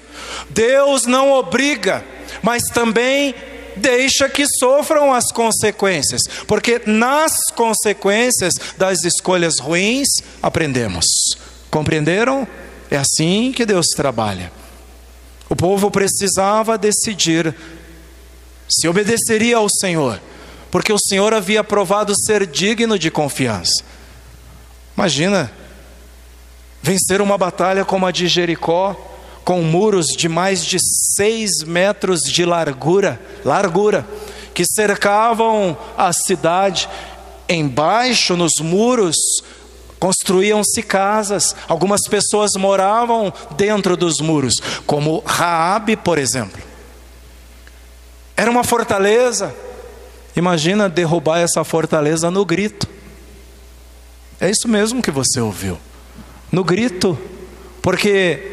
Deus 0.49 1.05
não 1.05 1.31
obriga, 1.31 2.03
mas 2.41 2.63
também 2.63 3.33
deixa 3.75 4.27
que 4.27 4.45
sofram 4.59 5.13
as 5.13 5.31
consequências, 5.31 6.21
porque 6.47 6.81
nas 6.85 7.33
consequências 7.55 8.53
das 8.77 9.03
escolhas 9.03 9.59
ruins 9.59 10.07
aprendemos. 10.41 11.05
Compreenderam? 11.69 12.47
É 12.89 12.97
assim 12.97 13.51
que 13.55 13.65
Deus 13.65 13.87
trabalha. 13.95 14.51
O 15.49 15.55
povo 15.55 15.91
precisava 15.91 16.77
decidir 16.77 17.55
se 18.67 18.87
obedeceria 18.87 19.57
ao 19.57 19.69
Senhor 19.69 20.19
porque 20.69 20.91
o 20.91 20.99
Senhor 20.99 21.33
havia 21.33 21.63
provado 21.63 22.13
ser 22.15 22.45
digno 22.45 22.97
de 22.97 23.09
confiança. 23.09 23.83
Imagina, 24.95 25.51
vencer 26.81 27.21
uma 27.21 27.37
batalha 27.37 27.85
como 27.85 28.05
a 28.05 28.11
de 28.11 28.27
Jericó, 28.27 28.95
com 29.43 29.61
muros 29.61 30.07
de 30.07 30.27
mais 30.27 30.65
de 30.65 30.77
seis 31.15 31.63
metros 31.65 32.21
de 32.21 32.43
largura, 32.43 33.19
largura, 33.45 34.05
que 34.53 34.65
cercavam 34.65 35.77
a 35.97 36.11
cidade. 36.11 36.89
Embaixo, 37.47 38.35
nos 38.35 38.53
muros, 38.59 39.15
construíam-se 39.99 40.83
casas. 40.83 41.55
Algumas 41.67 42.01
pessoas 42.09 42.51
moravam 42.57 43.31
dentro 43.55 43.95
dos 43.95 44.19
muros, 44.19 44.55
como 44.85 45.23
Raabe, 45.25 45.95
por 45.95 46.17
exemplo. 46.17 46.61
Era 48.35 48.51
uma 48.51 48.63
fortaleza 48.63 49.55
Imagina 50.37 50.87
derrubar 50.87 51.39
essa 51.39 51.63
fortaleza 51.63 52.29
no 52.29 52.45
grito. 52.45 52.87
É 54.39 54.47
isso 54.47 54.67
mesmo 54.67 55.01
que 55.01 55.09
você 55.09 55.41
ouviu. 55.41 55.79
No 56.51 56.63
grito, 56.63 57.17
porque 57.81 58.51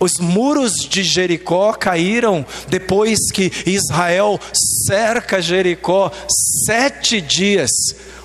os 0.00 0.12
muros 0.18 0.72
de 0.88 1.04
Jericó 1.04 1.74
caíram 1.74 2.44
depois 2.68 3.18
que 3.30 3.52
Israel 3.66 4.40
cerca 4.86 5.42
Jericó 5.42 6.10
sete 6.64 7.20
dias. 7.20 7.70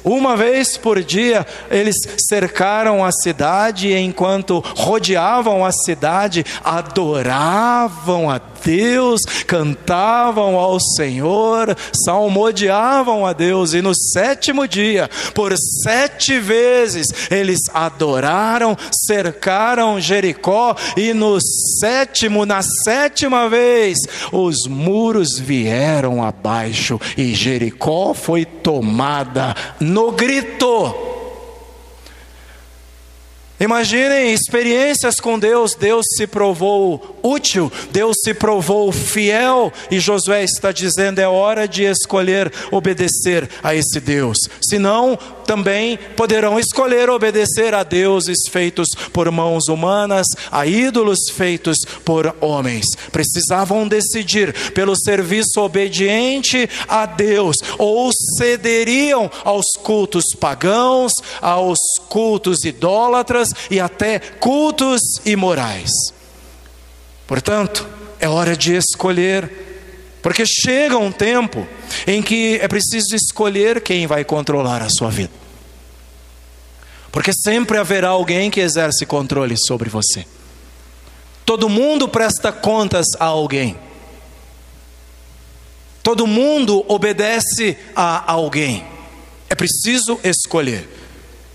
Uma 0.05 0.37
vez 0.37 0.77
por 0.77 1.03
dia 1.03 1.45
eles 1.69 1.95
cercaram 2.29 3.03
a 3.03 3.11
cidade 3.11 3.87
e 3.87 3.97
enquanto 3.97 4.63
rodeavam 4.77 5.65
a 5.65 5.71
cidade, 5.71 6.45
adoravam 6.63 8.29
a 8.29 8.39
Deus, 8.65 9.21
cantavam 9.45 10.55
ao 10.55 10.79
Senhor, 10.79 11.77
salmodiavam 12.05 13.25
a 13.25 13.31
Deus, 13.31 13.73
e 13.73 13.81
no 13.81 13.93
sétimo 13.93 14.67
dia, 14.67 15.07
por 15.35 15.53
sete 15.83 16.39
vezes, 16.39 17.07
eles 17.29 17.59
adoraram, 17.71 18.75
cercaram 19.07 20.01
Jericó, 20.01 20.75
e 20.97 21.13
no 21.13 21.37
sétimo, 21.79 22.43
na 22.43 22.61
sétima 22.83 23.47
vez, 23.47 23.99
os 24.31 24.67
muros 24.67 25.37
vieram 25.37 26.23
abaixo 26.23 26.99
e 27.15 27.35
Jericó 27.35 28.15
foi 28.15 28.45
tomada 28.45 29.55
no 29.95 30.11
grito. 30.11 31.14
Imaginem 33.65 34.31
experiências 34.31 35.19
com 35.19 35.39
Deus, 35.39 35.73
Deus 35.73 36.05
se 36.15 36.27
provou 36.27 37.17
útil, 37.23 37.71
Deus 37.89 38.17
se 38.23 38.31
provou 38.31 38.91
fiel, 38.91 39.73
e 39.89 39.99
Josué 39.99 40.43
está 40.43 40.71
dizendo: 40.71 41.17
é 41.17 41.27
hora 41.27 41.67
de 41.67 41.83
escolher 41.83 42.53
obedecer 42.69 43.49
a 43.63 43.73
esse 43.73 43.99
Deus, 43.99 44.37
senão 44.61 45.17
também 45.47 45.97
poderão 46.15 46.59
escolher 46.59 47.09
obedecer 47.09 47.73
a 47.73 47.81
deuses 47.81 48.47
feitos 48.49 48.89
por 49.11 49.31
mãos 49.31 49.67
humanas, 49.67 50.27
a 50.51 50.67
ídolos 50.67 51.29
feitos 51.31 51.79
por 52.03 52.35
homens. 52.41 52.85
Precisavam 53.11 53.87
decidir 53.87 54.53
pelo 54.73 54.95
serviço 54.95 55.59
obediente 55.61 56.69
a 56.87 57.07
Deus, 57.07 57.57
ou 57.79 58.11
cederiam 58.37 59.29
aos 59.43 59.71
cultos 59.81 60.25
pagãos, 60.39 61.13
aos 61.41 61.79
cultos 62.09 62.63
idólatras 62.63 63.54
e 63.69 63.79
até 63.79 64.19
cultos 64.19 65.01
imorais. 65.25 65.91
Portanto, 67.27 67.87
é 68.19 68.27
hora 68.27 68.55
de 68.55 68.75
escolher 68.75 69.65
porque 70.25 70.43
chega 70.43 70.97
um 70.97 71.11
tempo 71.11 71.67
em 72.07 72.19
que 72.19 72.57
é 72.59 72.67
preciso 72.67 73.15
escolher 73.15 73.79
quem 73.79 74.07
vai 74.07 74.25
controlar 74.25 74.81
a 74.81 74.89
sua 74.89 75.11
vida. 75.11 75.31
Porque 77.11 77.31
sempre 77.31 77.77
haverá 77.77 78.09
alguém 78.09 78.49
que 78.49 78.59
exerce 78.59 79.05
controle 79.05 79.55
sobre 79.55 79.87
você. 79.87 80.25
Todo 81.45 81.69
mundo 81.69 82.07
presta 82.09 82.51
contas 82.51 83.05
a 83.19 83.25
alguém. 83.25 83.77
Todo 86.01 86.25
mundo 86.25 86.83
obedece 86.87 87.77
a 87.95 88.31
alguém. 88.31 88.83
É 89.47 89.53
preciso 89.53 90.19
escolher. 90.23 90.89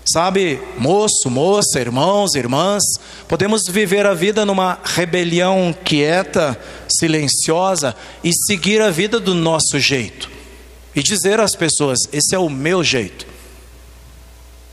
Sabe, 0.03 0.59
moço, 0.77 1.29
moça, 1.29 1.79
irmãos, 1.79 2.33
irmãs, 2.33 2.83
podemos 3.27 3.61
viver 3.69 4.05
a 4.05 4.13
vida 4.15 4.45
numa 4.45 4.79
rebelião 4.83 5.75
quieta, 5.85 6.59
silenciosa 6.89 7.95
e 8.23 8.33
seguir 8.33 8.81
a 8.81 8.89
vida 8.89 9.19
do 9.19 9.35
nosso 9.35 9.79
jeito. 9.79 10.29
E 10.95 11.03
dizer 11.03 11.39
às 11.39 11.55
pessoas: 11.55 11.99
esse 12.11 12.33
é 12.33 12.39
o 12.39 12.49
meu 12.49 12.83
jeito. 12.83 13.27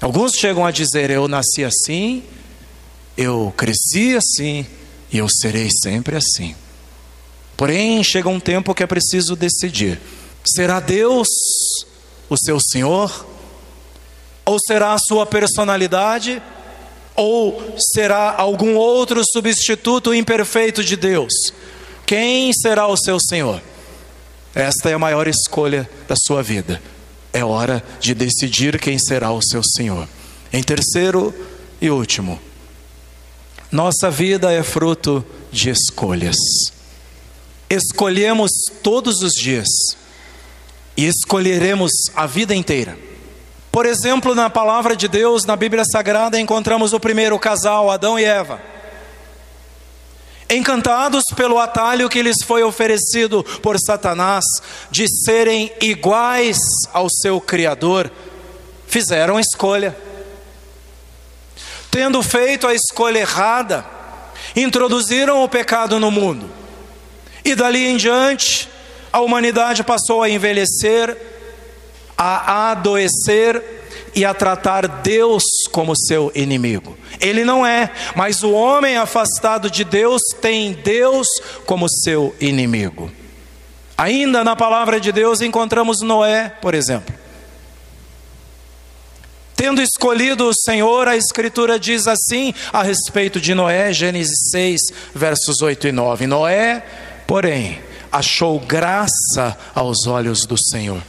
Alguns 0.00 0.32
chegam 0.32 0.64
a 0.64 0.70
dizer: 0.70 1.10
eu 1.10 1.28
nasci 1.28 1.62
assim, 1.62 2.22
eu 3.16 3.52
cresci 3.56 4.16
assim 4.16 4.66
e 5.12 5.18
eu 5.18 5.28
serei 5.28 5.68
sempre 5.70 6.16
assim. 6.16 6.56
Porém, 7.56 8.02
chega 8.02 8.28
um 8.28 8.40
tempo 8.40 8.74
que 8.74 8.82
é 8.82 8.86
preciso 8.86 9.36
decidir: 9.36 10.00
será 10.42 10.80
Deus 10.80 11.28
o 12.30 12.36
seu 12.36 12.58
Senhor? 12.58 13.37
Ou 14.48 14.58
será 14.58 14.94
a 14.94 14.98
sua 14.98 15.26
personalidade? 15.26 16.40
Ou 17.14 17.76
será 17.92 18.34
algum 18.34 18.76
outro 18.76 19.22
substituto 19.30 20.14
imperfeito 20.14 20.82
de 20.82 20.96
Deus? 20.96 21.34
Quem 22.06 22.50
será 22.54 22.86
o 22.86 22.96
seu 22.96 23.20
Senhor? 23.20 23.60
esta 24.54 24.88
é 24.88 24.94
a 24.94 24.98
maior 24.98 25.28
escolha 25.28 25.88
da 26.08 26.14
sua 26.16 26.42
vida. 26.42 26.80
É 27.30 27.44
hora 27.44 27.84
de 28.00 28.14
decidir 28.14 28.80
quem 28.80 28.98
será 28.98 29.30
o 29.32 29.42
seu 29.42 29.62
Senhor. 29.62 30.08
Em 30.50 30.62
terceiro 30.62 31.34
e 31.78 31.90
último, 31.90 32.40
nossa 33.70 34.10
vida 34.10 34.50
é 34.50 34.62
fruto 34.62 35.22
de 35.52 35.68
escolhas. 35.68 36.36
Escolhemos 37.68 38.50
todos 38.82 39.20
os 39.20 39.32
dias 39.34 39.68
e 40.96 41.04
escolheremos 41.04 41.92
a 42.16 42.26
vida 42.26 42.54
inteira. 42.54 43.08
Por 43.78 43.86
exemplo, 43.86 44.34
na 44.34 44.50
palavra 44.50 44.96
de 44.96 45.06
Deus, 45.06 45.44
na 45.44 45.54
Bíblia 45.54 45.84
Sagrada, 45.84 46.36
encontramos 46.36 46.92
o 46.92 46.98
primeiro 46.98 47.38
casal, 47.38 47.88
Adão 47.88 48.18
e 48.18 48.24
Eva. 48.24 48.60
Encantados 50.50 51.22
pelo 51.36 51.60
atalho 51.60 52.08
que 52.08 52.20
lhes 52.20 52.38
foi 52.44 52.64
oferecido 52.64 53.44
por 53.62 53.78
Satanás 53.78 54.44
de 54.90 55.06
serem 55.06 55.70
iguais 55.80 56.58
ao 56.92 57.08
seu 57.08 57.40
Criador, 57.40 58.10
fizeram 58.88 59.38
escolha. 59.38 59.96
Tendo 61.88 62.20
feito 62.20 62.66
a 62.66 62.74
escolha 62.74 63.20
errada, 63.20 63.86
introduziram 64.56 65.44
o 65.44 65.48
pecado 65.48 66.00
no 66.00 66.10
mundo. 66.10 66.50
E 67.44 67.54
dali 67.54 67.86
em 67.86 67.96
diante, 67.96 68.68
a 69.12 69.20
humanidade 69.20 69.84
passou 69.84 70.20
a 70.20 70.28
envelhecer, 70.28 71.37
a 72.18 72.72
adoecer 72.72 73.62
e 74.14 74.24
a 74.24 74.34
tratar 74.34 74.88
Deus 74.88 75.44
como 75.70 75.96
seu 75.96 76.32
inimigo. 76.34 76.98
Ele 77.20 77.44
não 77.44 77.64
é, 77.64 77.92
mas 78.16 78.42
o 78.42 78.50
homem 78.50 78.96
afastado 78.96 79.70
de 79.70 79.84
Deus 79.84 80.20
tem 80.40 80.72
Deus 80.72 81.28
como 81.64 81.88
seu 81.88 82.34
inimigo. 82.40 83.10
Ainda 83.96 84.42
na 84.42 84.56
palavra 84.56 85.00
de 85.00 85.12
Deus 85.12 85.40
encontramos 85.40 86.00
Noé, 86.00 86.48
por 86.60 86.74
exemplo. 86.74 87.14
Tendo 89.54 89.82
escolhido 89.82 90.48
o 90.48 90.54
Senhor, 90.54 91.08
a 91.08 91.16
Escritura 91.16 91.80
diz 91.80 92.06
assim 92.06 92.54
a 92.72 92.82
respeito 92.82 93.40
de 93.40 93.54
Noé, 93.54 93.92
Gênesis 93.92 94.50
6, 94.52 94.80
versos 95.14 95.62
8 95.62 95.88
e 95.88 95.92
9: 95.92 96.28
Noé, 96.28 96.84
porém, 97.26 97.80
achou 98.10 98.60
graça 98.60 99.58
aos 99.74 100.06
olhos 100.06 100.46
do 100.46 100.56
Senhor. 100.56 101.02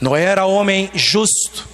Noé 0.00 0.24
era 0.24 0.46
homem 0.46 0.90
justo, 0.94 1.68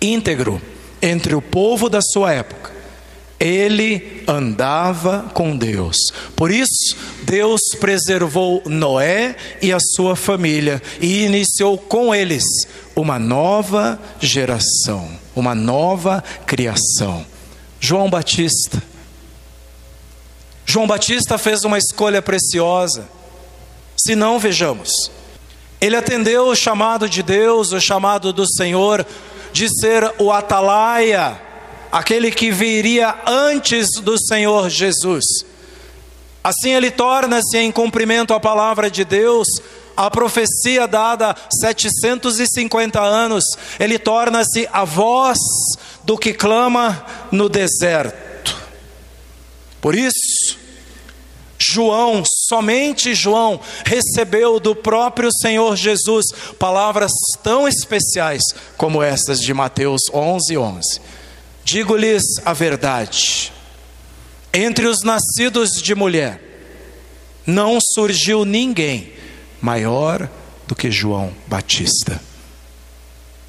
íntegro 0.00 0.60
entre 1.00 1.34
o 1.34 1.42
povo 1.42 1.88
da 1.88 2.00
sua 2.02 2.32
época. 2.32 2.76
Ele 3.38 4.24
andava 4.26 5.30
com 5.32 5.56
Deus. 5.56 5.96
Por 6.34 6.50
isso, 6.50 6.96
Deus 7.22 7.60
preservou 7.78 8.60
Noé 8.66 9.36
e 9.62 9.72
a 9.72 9.78
sua 9.78 10.16
família 10.16 10.82
e 11.00 11.24
iniciou 11.24 11.78
com 11.78 12.12
eles 12.12 12.42
uma 12.96 13.16
nova 13.16 14.00
geração, 14.18 15.08
uma 15.36 15.54
nova 15.54 16.22
criação. 16.44 17.24
João 17.78 18.10
Batista. 18.10 18.82
João 20.66 20.88
Batista 20.88 21.38
fez 21.38 21.62
uma 21.64 21.78
escolha 21.78 22.20
preciosa. 22.20 23.08
Se 23.96 24.16
não, 24.16 24.38
vejamos. 24.40 24.90
Ele 25.80 25.96
atendeu 25.96 26.48
o 26.48 26.56
chamado 26.56 27.08
de 27.08 27.22
Deus, 27.22 27.72
o 27.72 27.80
chamado 27.80 28.32
do 28.32 28.46
Senhor, 28.46 29.06
de 29.52 29.68
ser 29.80 30.12
o 30.18 30.32
atalaia, 30.32 31.40
aquele 31.90 32.30
que 32.30 32.50
viria 32.50 33.14
antes 33.26 33.88
do 34.00 34.18
Senhor 34.18 34.68
Jesus. 34.68 35.24
Assim 36.42 36.70
ele 36.70 36.90
torna-se 36.90 37.58
em 37.58 37.70
cumprimento 37.70 38.32
à 38.32 38.40
palavra 38.40 38.90
de 38.90 39.04
Deus 39.04 39.46
a 39.98 40.08
profecia 40.08 40.86
dada 40.86 41.34
750 41.60 43.00
anos, 43.00 43.42
ele 43.80 43.98
torna-se 43.98 44.68
a 44.72 44.84
voz 44.84 45.38
do 46.04 46.16
que 46.16 46.32
clama 46.32 47.04
no 47.32 47.48
deserto. 47.48 48.56
Por 49.80 49.96
isso, 49.96 50.56
João, 51.72 52.22
somente 52.48 53.14
João, 53.14 53.60
recebeu 53.84 54.58
do 54.58 54.74
próprio 54.74 55.30
Senhor 55.32 55.76
Jesus 55.76 56.26
palavras 56.58 57.12
tão 57.42 57.68
especiais 57.68 58.42
como 58.76 59.02
estas 59.02 59.40
de 59.40 59.52
Mateus 59.52 60.02
11, 60.12 60.56
11. 60.56 61.00
Digo-lhes 61.64 62.24
a 62.44 62.52
verdade: 62.52 63.52
entre 64.52 64.86
os 64.86 65.02
nascidos 65.02 65.82
de 65.82 65.94
mulher, 65.94 66.40
não 67.46 67.78
surgiu 67.80 68.44
ninguém 68.44 69.12
maior 69.60 70.28
do 70.66 70.74
que 70.74 70.90
João 70.90 71.32
Batista. 71.46 72.20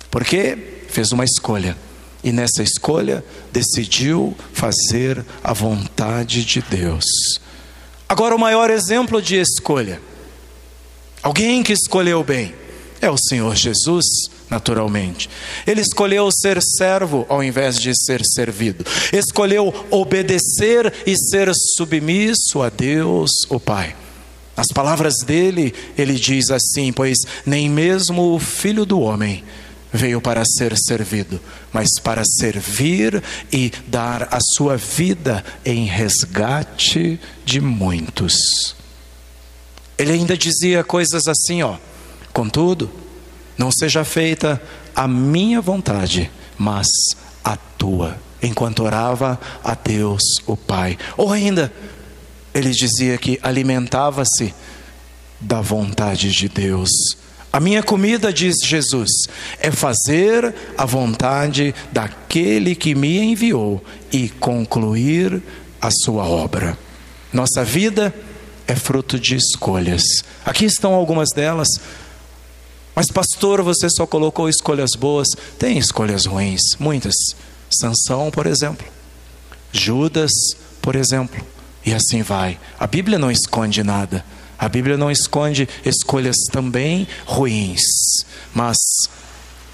Porque 0.10 0.58
fez 0.90 1.12
uma 1.12 1.24
escolha 1.24 1.78
e 2.24 2.32
nessa 2.32 2.64
escolha 2.64 3.24
decidiu 3.52 4.36
fazer 4.54 5.26
a 5.44 5.54
vontade 5.54 6.44
de 6.44 6.62
Deus. 6.62 7.06
Agora, 8.10 8.36
o 8.36 8.40
maior 8.40 8.72
exemplo 8.72 9.22
de 9.22 9.36
escolha, 9.36 10.02
alguém 11.22 11.62
que 11.62 11.74
escolheu 11.74 12.24
bem, 12.24 12.56
é 13.00 13.08
o 13.08 13.18
Senhor 13.18 13.56
Jesus, 13.56 14.06
naturalmente. 14.50 15.30
Ele 15.66 15.80
escolheu 15.80 16.28
ser 16.32 16.60
servo 16.60 17.24
ao 17.30 17.44
invés 17.44 17.80
de 17.80 17.94
ser 17.96 18.26
servido, 18.26 18.84
escolheu 19.14 19.72
obedecer 19.92 20.92
e 21.06 21.16
ser 21.16 21.52
submisso 21.54 22.64
a 22.64 22.70
Deus, 22.70 23.30
o 23.48 23.60
Pai. 23.60 23.96
Nas 24.58 24.68
palavras 24.74 25.14
dele, 25.24 25.74
ele 25.96 26.16
diz 26.16 26.50
assim: 26.50 26.92
Pois 26.92 27.20
nem 27.46 27.70
mesmo 27.70 28.34
o 28.34 28.40
filho 28.40 28.86
do 28.86 29.00
homem 29.00 29.44
veio 29.92 30.22
para 30.22 30.44
ser 30.46 30.78
servido, 30.78 31.40
mas 31.74 32.00
para 32.02 32.24
servir 32.24 33.22
e 33.52 33.72
dar 33.88 34.30
a 34.32 34.40
sua 34.56 34.78
vida 34.78 35.44
em 35.66 35.86
resgate 35.86 37.20
de 37.44 37.60
muitos. 37.60 38.76
Ele 39.98 40.14
ainda 40.14 40.38
dizia 40.38 40.84
coisas 40.84 41.28
assim, 41.28 41.62
ó: 41.64 41.78
Contudo, 42.32 42.90
não 43.58 43.72
seja 43.72 44.06
feita 44.06 44.62
a 44.96 45.08
minha 45.08 45.60
vontade, 45.60 46.32
mas 46.58 46.88
a 47.44 47.58
tua. 47.58 48.18
Enquanto 48.42 48.84
orava 48.84 49.38
a 49.64 49.76
Deus, 49.76 50.22
o 50.46 50.56
Pai. 50.56 50.98
Ou 51.18 51.34
ainda, 51.34 51.74
ele 52.54 52.72
dizia 52.72 53.18
que 53.18 53.38
alimentava-se 53.42 54.54
da 55.40 55.60
vontade 55.60 56.32
de 56.32 56.48
Deus. 56.48 56.90
A 57.52 57.60
minha 57.60 57.82
comida, 57.82 58.32
diz 58.32 58.58
Jesus, 58.64 59.10
é 59.60 59.72
fazer 59.72 60.54
a 60.78 60.86
vontade 60.86 61.74
daquele 61.92 62.76
que 62.76 62.94
me 62.94 63.18
enviou 63.20 63.84
e 64.12 64.30
concluir 64.30 65.42
a 65.82 65.90
sua 65.90 66.26
obra. 66.26 66.78
Nossa 67.34 67.64
vida 67.64 68.14
é 68.68 68.76
fruto 68.76 69.20
de 69.20 69.36
escolhas. 69.36 70.04
Aqui 70.46 70.66
estão 70.66 70.94
algumas 70.94 71.30
delas. 71.34 71.68
Mas, 72.94 73.08
pastor, 73.08 73.64
você 73.64 73.90
só 73.90 74.06
colocou 74.06 74.48
escolhas 74.48 74.92
boas. 74.92 75.28
Tem 75.58 75.78
escolhas 75.78 76.26
ruins, 76.26 76.62
muitas. 76.80 77.16
Sansão, 77.72 78.30
por 78.30 78.46
exemplo. 78.46 78.86
Judas, 79.72 80.32
por 80.82 80.96
exemplo. 80.96 81.44
E 81.84 81.94
assim 81.94 82.22
vai. 82.22 82.60
A 82.80 82.86
Bíblia 82.86 83.18
não 83.18 83.32
esconde 83.32 83.84
nada. 83.84 84.24
A 84.60 84.68
Bíblia 84.68 84.98
não 84.98 85.10
esconde 85.10 85.70
escolhas 85.86 86.36
também 86.52 87.08
ruins. 87.26 87.80
Mas 88.54 88.78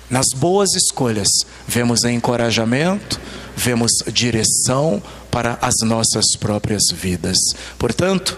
nas 0.10 0.28
boas 0.36 0.76
escolhas 0.76 1.28
vemos 1.68 2.04
encorajamento, 2.04 3.20
vemos 3.58 3.92
direção 4.14 5.02
para 5.32 5.58
as 5.60 5.74
nossas 5.84 6.26
próprias 6.40 6.84
vidas. 6.94 7.38
Portanto, 7.80 8.38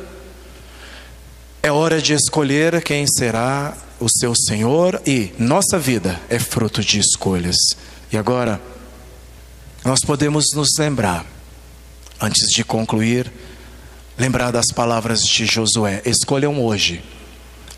é 1.62 1.69
hora 1.69 2.01
de 2.01 2.13
escolher 2.13 2.81
quem 2.81 3.05
será 3.05 3.75
o 3.99 4.07
seu 4.10 4.33
Senhor 4.33 5.01
e 5.05 5.33
nossa 5.38 5.77
vida 5.77 6.19
é 6.29 6.39
fruto 6.39 6.81
de 6.81 6.99
escolhas. 6.99 7.57
E 8.12 8.17
agora, 8.17 8.62
nós 9.83 9.99
podemos 9.99 10.45
nos 10.55 10.69
lembrar, 10.79 11.25
antes 12.21 12.47
de 12.55 12.63
concluir, 12.63 13.31
lembrar 14.17 14.51
das 14.51 14.67
palavras 14.67 15.21
de 15.21 15.45
Josué: 15.45 16.01
escolham 16.06 16.63
hoje 16.63 17.03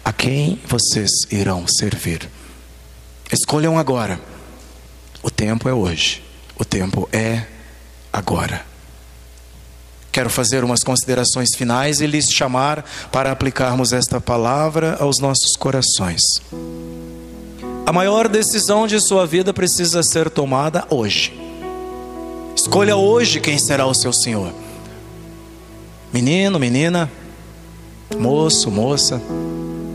a 0.04 0.14
quem 0.14 0.60
vocês 0.68 1.12
irão 1.30 1.68
servir. 1.68 2.30
Escolham 3.32 3.78
agora. 3.78 4.20
O 5.22 5.30
tempo 5.30 5.68
é 5.68 5.74
hoje. 5.74 6.24
O 6.58 6.66
tempo 6.66 7.08
é 7.12 7.46
agora. 8.12 8.66
Quero 10.12 10.30
fazer 10.30 10.64
umas 10.64 10.82
considerações 10.82 11.50
finais 11.56 12.02
e 12.02 12.08
lhes 12.08 12.26
chamar 12.32 12.84
para 13.12 13.32
aplicarmos 13.32 13.94
esta 13.94 14.20
palavra 14.20 14.98
aos 15.00 15.20
nossos 15.20 15.56
corações. 15.56 16.22
A 17.86 17.94
maior 17.94 18.28
decisão 18.28 18.88
de 18.88 19.00
sua 19.00 19.28
vida 19.28 19.54
precisa 19.54 20.02
ser 20.02 20.30
tomada 20.30 20.86
hoje. 20.90 21.34
Escolha 22.56 22.96
hoje 22.96 23.40
quem 23.40 23.58
será 23.58 23.86
o 23.86 23.94
seu 23.94 24.12
Senhor. 24.12 24.52
Menino, 26.12 26.58
menina, 26.58 27.10
moço, 28.18 28.72
moça, 28.72 29.22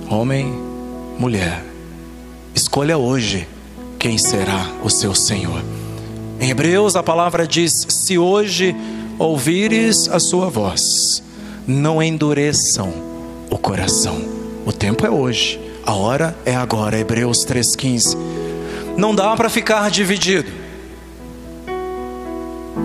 homem, 0.08 0.46
mulher, 1.18 1.60
escolha 2.54 2.96
hoje 2.96 3.48
quem 3.98 4.16
será 4.16 4.70
o 4.84 4.88
seu 4.88 5.12
Senhor. 5.12 5.60
Em 6.38 6.50
Hebreus 6.50 6.94
a 6.94 7.02
palavra 7.02 7.48
diz: 7.48 7.84
Se 7.88 8.16
hoje 8.16 8.76
ouvires 9.18 10.08
a 10.08 10.20
sua 10.20 10.48
voz, 10.48 11.20
não 11.66 12.00
endureçam 12.00 12.92
o 13.50 13.58
coração. 13.58 14.22
O 14.64 14.72
tempo 14.72 15.04
é 15.04 15.10
hoje, 15.10 15.60
a 15.84 15.94
hora 15.94 16.36
é 16.46 16.54
agora. 16.54 16.96
Hebreus 16.96 17.44
3,15. 17.44 18.16
Não 18.96 19.12
dá 19.12 19.34
para 19.34 19.50
ficar 19.50 19.90
dividido. 19.90 20.50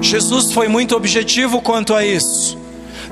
Jesus 0.02 0.52
foi 0.52 0.68
muito 0.68 0.96
objetivo 0.96 1.62
quanto 1.62 1.94
a 1.94 2.04
isso. 2.04 2.59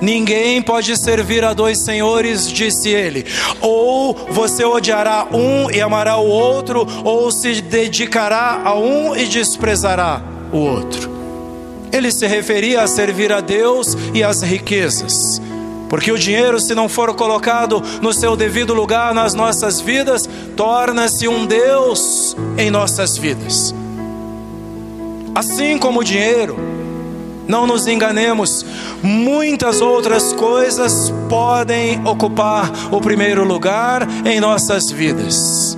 Ninguém 0.01 0.61
pode 0.61 0.95
servir 0.97 1.43
a 1.43 1.53
dois 1.53 1.79
senhores, 1.79 2.51
disse 2.51 2.89
ele. 2.89 3.25
Ou 3.61 4.13
você 4.29 4.63
odiará 4.63 5.27
um 5.31 5.71
e 5.71 5.81
amará 5.81 6.17
o 6.17 6.27
outro, 6.27 6.87
ou 7.03 7.31
se 7.31 7.61
dedicará 7.61 8.61
a 8.63 8.77
um 8.77 9.15
e 9.15 9.25
desprezará 9.25 10.21
o 10.51 10.57
outro. 10.57 11.17
Ele 11.91 12.11
se 12.11 12.27
referia 12.27 12.81
a 12.81 12.87
servir 12.87 13.31
a 13.31 13.41
Deus 13.41 13.97
e 14.13 14.23
às 14.23 14.41
riquezas. 14.41 15.41
Porque 15.89 16.11
o 16.11 16.17
dinheiro, 16.17 16.59
se 16.59 16.75
não 16.75 16.89
for 16.89 17.13
colocado 17.15 17.81
no 18.01 18.11
seu 18.11 18.35
devido 18.35 18.73
lugar 18.73 19.13
nas 19.13 19.33
nossas 19.33 19.79
vidas, 19.79 20.29
torna-se 20.55 21.27
um 21.27 21.45
Deus 21.45 22.35
em 22.57 22.69
nossas 22.69 23.17
vidas. 23.17 23.73
Assim 25.33 25.77
como 25.77 26.01
o 26.01 26.03
dinheiro, 26.03 26.57
não 27.47 27.65
nos 27.65 27.87
enganemos, 27.87 28.65
muitas 29.01 29.81
outras 29.81 30.33
coisas 30.33 31.13
podem 31.29 32.05
ocupar 32.05 32.71
o 32.91 32.99
primeiro 32.99 33.43
lugar 33.43 34.07
em 34.25 34.39
nossas 34.39 34.91
vidas. 34.91 35.77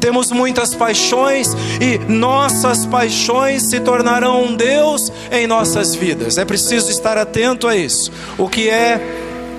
Temos 0.00 0.32
muitas 0.32 0.74
paixões 0.74 1.54
e 1.78 1.98
nossas 2.10 2.86
paixões 2.86 3.64
se 3.64 3.80
tornarão 3.80 4.44
um 4.44 4.56
Deus 4.56 5.12
em 5.30 5.46
nossas 5.46 5.94
vidas. 5.94 6.38
É 6.38 6.44
preciso 6.44 6.90
estar 6.90 7.18
atento 7.18 7.68
a 7.68 7.76
isso. 7.76 8.10
O 8.38 8.48
que 8.48 8.70
é 8.70 8.98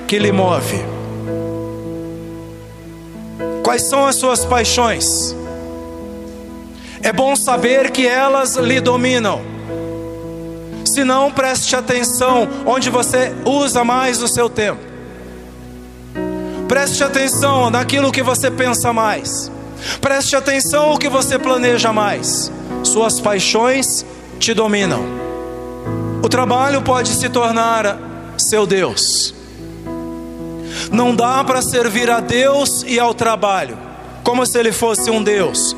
que 0.08 0.18
lhe 0.18 0.32
move? 0.32 0.84
Quais 3.64 3.84
são 3.84 4.06
as 4.06 4.16
suas 4.16 4.44
paixões? 4.44 5.36
É 7.04 7.14
bom 7.14 7.36
saber 7.36 7.92
que 7.92 8.08
elas 8.08 8.56
lhe 8.56 8.82
dominam. 8.82 9.51
Se 10.92 11.06
não, 11.06 11.32
preste 11.32 11.74
atenção 11.74 12.50
onde 12.66 12.90
você 12.90 13.34
usa 13.46 13.82
mais 13.82 14.22
o 14.22 14.28
seu 14.28 14.50
tempo. 14.50 14.82
Preste 16.68 17.02
atenção 17.02 17.70
naquilo 17.70 18.12
que 18.12 18.22
você 18.22 18.52
pensa 18.52 18.92
mais. 18.92 19.50
Preste 20.02 20.36
atenção 20.36 20.92
o 20.92 20.98
que 20.98 21.08
você 21.08 21.40
planeja 21.40 21.94
mais. 21.94 22.52
Suas 22.84 23.22
paixões 23.22 24.06
te 24.38 24.54
dominam. 24.54 25.02
O 26.22 26.28
trabalho 26.28 26.82
pode 26.82 27.14
se 27.14 27.30
tornar 27.30 27.98
seu 28.38 28.68
Deus. 28.68 29.34
Não 30.92 31.16
dá 31.16 31.42
para 31.42 31.62
servir 31.62 32.10
a 32.10 32.20
Deus 32.20 32.84
e 32.86 33.00
ao 33.00 33.14
trabalho, 33.14 33.78
como 34.26 34.46
se 34.46 34.60
ele 34.60 34.74
fosse 34.74 35.10
um 35.10 35.24
Deus. 35.24 35.74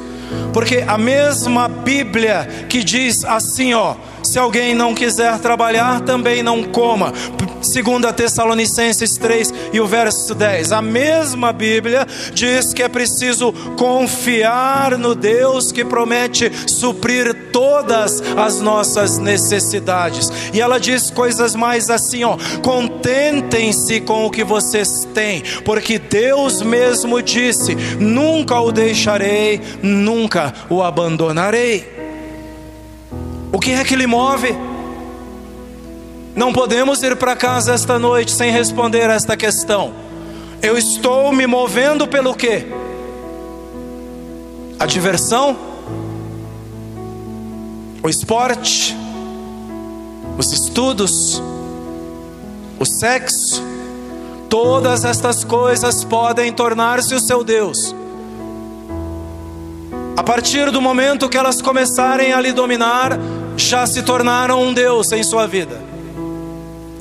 Porque 0.52 0.84
a 0.88 0.98
mesma 0.98 1.68
Bíblia 1.68 2.66
que 2.68 2.84
diz 2.84 3.24
assim, 3.24 3.76
ó, 3.76 3.96
se 4.34 4.40
alguém 4.40 4.74
não 4.74 4.96
quiser 4.96 5.38
trabalhar, 5.38 6.02
também 6.02 6.42
não 6.42 6.64
coma. 6.64 7.14
Segunda 7.62 8.12
Tessalonicenses 8.12 9.16
3 9.16 9.54
e 9.72 9.80
o 9.80 9.86
verso 9.86 10.34
10. 10.34 10.72
A 10.72 10.82
mesma 10.82 11.54
Bíblia 11.54 12.08
diz 12.34 12.74
que 12.74 12.82
é 12.82 12.90
preciso 12.90 13.54
confiar 13.78 14.98
no 14.98 15.14
Deus 15.14 15.72
que 15.72 15.86
promete 15.86 16.52
suprir 16.68 17.52
todas 17.52 18.24
as 18.36 18.60
nossas 18.60 19.20
necessidades. 19.20 20.32
E 20.52 20.60
ela 20.60 20.80
diz 20.80 21.12
coisas 21.12 21.54
mais 21.54 21.92
assim, 21.92 22.24
ó: 22.24 22.36
contentem-se 22.64 24.02
com 24.02 24.26
o 24.26 24.32
que 24.32 24.44
vocês 24.44 25.08
têm, 25.14 25.44
porque 25.64 26.00
Deus 26.00 26.64
mesmo 26.64 27.22
disse: 27.22 27.76
nunca 28.00 28.60
o 28.60 28.72
deixarei, 28.72 29.62
nunca 29.84 30.52
o 30.72 30.82
abandonarei. 30.82 31.93
Que 33.64 33.72
é 33.72 33.86
que 33.86 33.96
lhe 33.96 34.06
move? 34.06 34.54
Não 36.36 36.52
podemos 36.52 37.02
ir 37.02 37.16
para 37.16 37.34
casa 37.34 37.74
esta 37.74 37.98
noite 37.98 38.34
sem 38.34 38.52
responder 38.52 39.10
a 39.10 39.14
esta 39.14 39.38
questão. 39.38 39.94
Eu 40.62 40.78
estou 40.78 41.32
me 41.32 41.48
movendo 41.48 42.06
pelo 42.06 42.36
quê? 42.36 42.68
A 44.78 44.86
diversão? 44.86 45.56
O 48.04 48.10
esporte? 48.10 48.94
Os 50.38 50.52
estudos? 50.52 51.42
O 52.78 52.86
sexo? 52.86 53.64
Todas 54.50 55.06
estas 55.06 55.46
coisas 55.46 56.04
podem 56.04 56.52
tornar-se 56.52 57.16
o 57.16 57.20
seu 57.22 57.46
Deus. 57.46 57.96
A 60.18 60.22
partir 60.22 60.70
do 60.70 60.82
momento 60.82 61.30
que 61.30 61.38
elas 61.38 61.62
começarem 61.62 62.34
a 62.34 62.42
lhe 62.42 62.52
dominar, 62.52 63.18
já 63.58 63.86
se 63.86 64.02
tornaram 64.04 64.62
um 64.62 64.74
Deus 64.74 65.12
em 65.12 65.24
sua 65.24 65.48
vida. 65.48 65.82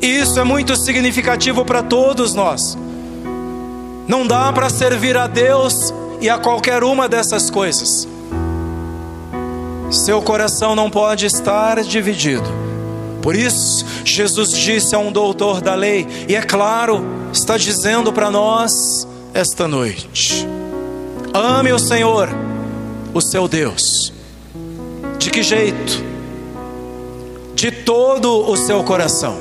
E 0.00 0.06
isso 0.06 0.38
é 0.40 0.44
muito 0.44 0.76
significativo 0.76 1.64
para 1.64 1.82
todos 1.82 2.34
nós. 2.34 2.76
Não 4.08 4.26
dá 4.26 4.52
para 4.52 4.68
servir 4.68 5.16
a 5.16 5.26
Deus 5.26 5.94
e 6.20 6.28
a 6.28 6.38
qualquer 6.38 6.82
uma 6.82 7.08
dessas 7.08 7.50
coisas. 7.50 8.08
Seu 9.90 10.20
coração 10.22 10.74
não 10.74 10.90
pode 10.90 11.26
estar 11.26 11.82
dividido. 11.82 12.62
Por 13.22 13.36
isso, 13.36 13.86
Jesus 14.04 14.50
disse 14.50 14.94
a 14.94 14.98
um 14.98 15.12
doutor 15.12 15.60
da 15.60 15.74
lei, 15.74 16.06
e 16.28 16.34
é 16.34 16.42
claro, 16.42 17.04
está 17.32 17.56
dizendo 17.56 18.12
para 18.12 18.30
nós 18.30 19.06
esta 19.32 19.68
noite: 19.68 20.46
ame 21.32 21.72
o 21.72 21.78
Senhor, 21.78 22.28
o 23.14 23.20
seu 23.20 23.46
Deus. 23.46 24.12
De 25.18 25.30
que 25.30 25.42
jeito? 25.42 26.11
De 27.54 27.70
todo 27.70 28.50
o 28.50 28.56
seu 28.56 28.82
coração. 28.84 29.36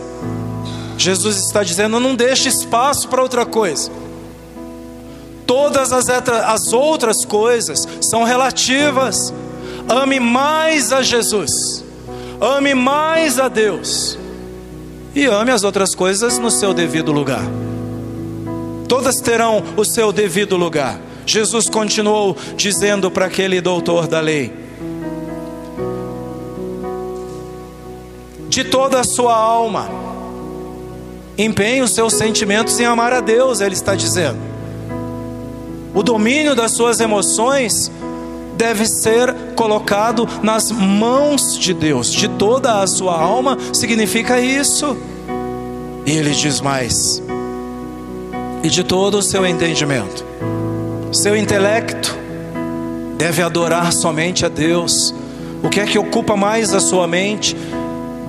Jesus 0.97 1.37
está 1.37 1.63
dizendo: 1.63 1.99
não 1.99 2.15
deixe 2.15 2.49
espaço 2.49 3.07
para 3.09 3.21
outra 3.21 3.45
coisa. 3.45 3.91
Todas 5.45 5.91
as, 5.91 6.07
as 6.09 6.71
outras 6.71 7.25
coisas 7.25 7.87
são 7.99 8.23
relativas. 8.23 9.33
Ame 9.89 10.19
mais 10.19 10.93
a 10.93 11.01
Jesus, 11.01 11.83
ame 12.39 12.73
mais 12.73 13.39
a 13.39 13.47
Deus, 13.47 14.17
e 15.13 15.25
ame 15.25 15.51
as 15.51 15.63
outras 15.63 15.95
coisas 15.95 16.37
no 16.37 16.51
seu 16.51 16.73
devido 16.73 17.11
lugar. 17.11 17.43
Todas 18.87 19.19
terão 19.19 19.63
o 19.75 19.83
seu 19.83 20.11
devido 20.11 20.55
lugar. 20.55 20.99
Jesus 21.25 21.69
continuou 21.69 22.37
dizendo 22.55 23.09
para 23.09 23.25
aquele 23.25 23.59
doutor 23.59 24.07
da 24.07 24.19
lei: 24.19 24.53
de 28.51 28.65
toda 28.65 28.99
a 28.99 29.03
sua 29.05 29.33
alma. 29.33 29.89
Empenhe 31.37 31.81
os 31.81 31.91
seus 31.91 32.13
sentimentos 32.13 32.77
em 32.81 32.85
amar 32.85 33.13
a 33.13 33.21
Deus, 33.21 33.61
ele 33.61 33.73
está 33.73 33.95
dizendo. 33.95 34.37
O 35.95 36.03
domínio 36.03 36.53
das 36.53 36.73
suas 36.73 36.99
emoções 36.99 37.89
deve 38.57 38.85
ser 38.85 39.33
colocado 39.55 40.27
nas 40.43 40.69
mãos 40.69 41.57
de 41.57 41.73
Deus, 41.73 42.11
de 42.11 42.27
toda 42.27 42.81
a 42.81 42.87
sua 42.87 43.17
alma, 43.17 43.57
significa 43.71 44.37
isso. 44.41 44.97
E 46.05 46.11
ele 46.11 46.31
diz 46.31 46.59
mais: 46.59 47.23
e 48.61 48.69
de 48.69 48.83
todo 48.83 49.17
o 49.17 49.21
seu 49.21 49.45
entendimento, 49.45 50.25
seu 51.13 51.37
intelecto 51.37 52.17
deve 53.17 53.41
adorar 53.41 53.93
somente 53.93 54.45
a 54.45 54.49
Deus. 54.49 55.15
O 55.63 55.69
que 55.69 55.79
é 55.79 55.85
que 55.85 55.97
ocupa 55.97 56.35
mais 56.35 56.73
a 56.73 56.81
sua 56.81 57.07
mente? 57.07 57.55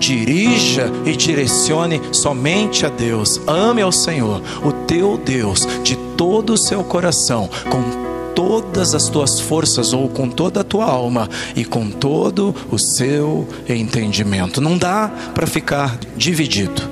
Dirija 0.02 0.90
e 1.06 1.16
direcione 1.16 2.02
somente 2.10 2.84
a 2.84 2.88
Deus. 2.88 3.40
Ame 3.46 3.80
ao 3.80 3.92
Senhor, 3.92 4.42
o 4.64 4.72
teu 4.72 5.16
Deus, 5.16 5.66
de 5.84 5.96
todo 6.16 6.54
o 6.54 6.58
seu 6.58 6.82
coração, 6.82 7.48
com 7.70 8.02
todas 8.34 8.96
as 8.96 9.08
tuas 9.08 9.38
forças 9.38 9.92
ou 9.92 10.08
com 10.08 10.28
toda 10.28 10.60
a 10.60 10.64
tua 10.64 10.86
alma 10.86 11.28
e 11.54 11.64
com 11.64 11.88
todo 11.88 12.52
o 12.70 12.78
seu 12.78 13.46
entendimento. 13.68 14.60
Não 14.60 14.76
dá 14.76 15.08
para 15.32 15.46
ficar 15.46 15.96
dividido. 16.16 16.82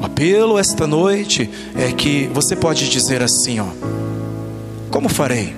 O 0.00 0.04
apelo 0.04 0.58
esta 0.58 0.84
noite 0.84 1.48
é 1.76 1.92
que 1.92 2.28
você 2.34 2.56
pode 2.56 2.88
dizer 2.88 3.22
assim, 3.22 3.60
ó: 3.60 3.66
Como 4.90 5.08
farei? 5.08 5.54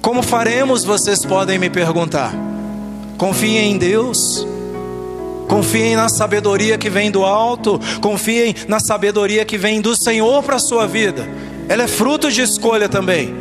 Como 0.00 0.22
faremos? 0.22 0.84
Vocês 0.84 1.24
podem 1.24 1.58
me 1.58 1.68
perguntar. 1.68 2.32
Confiem 3.16 3.72
em 3.72 3.76
Deus 3.76 4.46
Confiem 5.48 5.96
na 5.96 6.08
sabedoria 6.08 6.76
que 6.76 6.90
vem 6.90 7.10
do 7.10 7.24
alto, 7.24 7.80
confiem 8.00 8.54
na 8.68 8.78
sabedoria 8.78 9.44
que 9.44 9.56
vem 9.56 9.80
do 9.80 9.96
Senhor 9.96 10.42
para 10.42 10.56
a 10.56 10.60
sua 10.60 10.86
vida. 10.86 11.26
ela 11.68 11.82
é 11.82 11.88
fruto 11.88 12.30
de 12.30 12.42
escolha 12.42 12.88
também. 12.88 13.34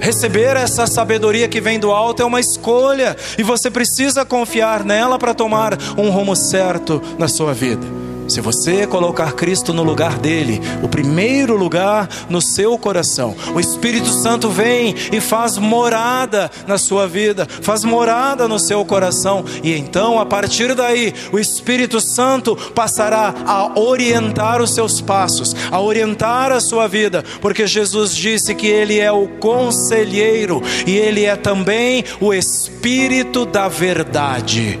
Receber 0.00 0.56
essa 0.56 0.86
sabedoria 0.86 1.46
que 1.46 1.60
vem 1.60 1.78
do 1.78 1.92
alto 1.92 2.22
é 2.22 2.24
uma 2.24 2.40
escolha, 2.40 3.16
e 3.38 3.42
você 3.42 3.70
precisa 3.70 4.24
confiar 4.24 4.84
nela 4.84 5.16
para 5.16 5.32
tomar 5.32 5.78
um 5.96 6.10
rumo 6.10 6.34
certo 6.34 7.00
na 7.18 7.28
sua 7.28 7.54
vida. 7.54 7.86
Se 8.32 8.40
você 8.40 8.86
colocar 8.86 9.34
Cristo 9.34 9.74
no 9.74 9.82
lugar 9.82 10.18
dele, 10.18 10.58
o 10.82 10.88
primeiro 10.88 11.54
lugar 11.54 12.08
no 12.30 12.40
seu 12.40 12.78
coração, 12.78 13.36
o 13.54 13.60
Espírito 13.60 14.08
Santo 14.08 14.48
vem 14.48 14.94
e 15.12 15.20
faz 15.20 15.58
morada 15.58 16.50
na 16.66 16.78
sua 16.78 17.06
vida, 17.06 17.46
faz 17.60 17.84
morada 17.84 18.48
no 18.48 18.58
seu 18.58 18.82
coração, 18.86 19.44
e 19.62 19.74
então 19.74 20.18
a 20.18 20.24
partir 20.24 20.74
daí, 20.74 21.12
o 21.30 21.38
Espírito 21.38 22.00
Santo 22.00 22.56
passará 22.74 23.34
a 23.46 23.78
orientar 23.78 24.62
os 24.62 24.72
seus 24.74 24.98
passos, 24.98 25.54
a 25.70 25.78
orientar 25.78 26.52
a 26.52 26.60
sua 26.60 26.88
vida, 26.88 27.22
porque 27.42 27.66
Jesus 27.66 28.16
disse 28.16 28.54
que 28.54 28.66
ele 28.66 28.98
é 28.98 29.12
o 29.12 29.28
conselheiro 29.28 30.62
e 30.86 30.96
ele 30.96 31.26
é 31.26 31.36
também 31.36 32.02
o 32.18 32.32
Espírito 32.32 33.44
da 33.44 33.68
verdade. 33.68 34.80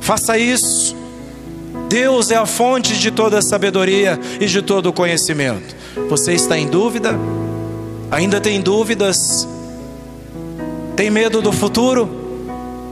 Faça 0.00 0.38
isso 0.38 1.03
Deus 1.94 2.32
é 2.32 2.34
a 2.34 2.44
fonte 2.44 2.98
de 2.98 3.12
toda 3.12 3.40
sabedoria 3.40 4.18
e 4.40 4.46
de 4.46 4.60
todo 4.60 4.92
conhecimento. 4.92 5.76
Você 6.08 6.32
está 6.32 6.58
em 6.58 6.66
dúvida? 6.66 7.16
Ainda 8.10 8.40
tem 8.40 8.60
dúvidas? 8.60 9.46
Tem 10.96 11.08
medo 11.08 11.40
do 11.40 11.52
futuro? 11.52 12.23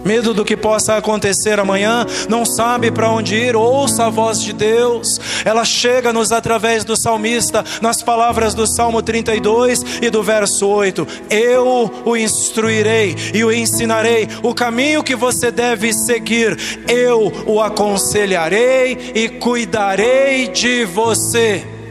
Medo 0.04 0.34
do 0.34 0.44
que 0.44 0.56
possa 0.56 0.96
acontecer 0.96 1.58
amanhã, 1.58 2.06
não 2.28 2.44
sabe 2.44 2.90
para 2.90 3.10
onde 3.10 3.34
ir, 3.34 3.56
ouça 3.56 4.06
a 4.06 4.10
voz 4.10 4.40
de 4.40 4.52
Deus, 4.52 5.20
ela 5.44 5.64
chega-nos 5.64 6.32
através 6.32 6.84
do 6.84 6.96
salmista, 6.96 7.64
nas 7.80 8.02
palavras 8.02 8.54
do 8.54 8.66
Salmo 8.66 9.02
32 9.02 9.84
e 10.02 10.10
do 10.10 10.22
verso 10.22 10.66
8: 10.66 11.06
Eu 11.30 12.02
o 12.04 12.16
instruirei 12.16 13.16
e 13.34 13.44
o 13.44 13.52
ensinarei 13.52 14.28
o 14.42 14.54
caminho 14.54 15.02
que 15.02 15.14
você 15.14 15.50
deve 15.50 15.92
seguir, 15.92 16.56
eu 16.88 17.32
o 17.46 17.60
aconselharei 17.60 19.12
e 19.14 19.28
cuidarei 19.28 20.48
de 20.48 20.84
você. 20.84 21.81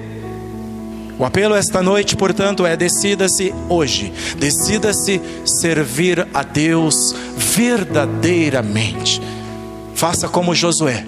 O 1.21 1.25
apelo 1.25 1.53
esta 1.53 1.83
noite, 1.83 2.15
portanto, 2.15 2.65
é: 2.65 2.75
decida-se 2.75 3.53
hoje, 3.69 4.11
decida-se 4.39 5.21
servir 5.45 6.27
a 6.33 6.41
Deus 6.41 7.13
verdadeiramente. 7.37 9.21
Faça 9.93 10.27
como 10.27 10.55
Josué, 10.55 11.05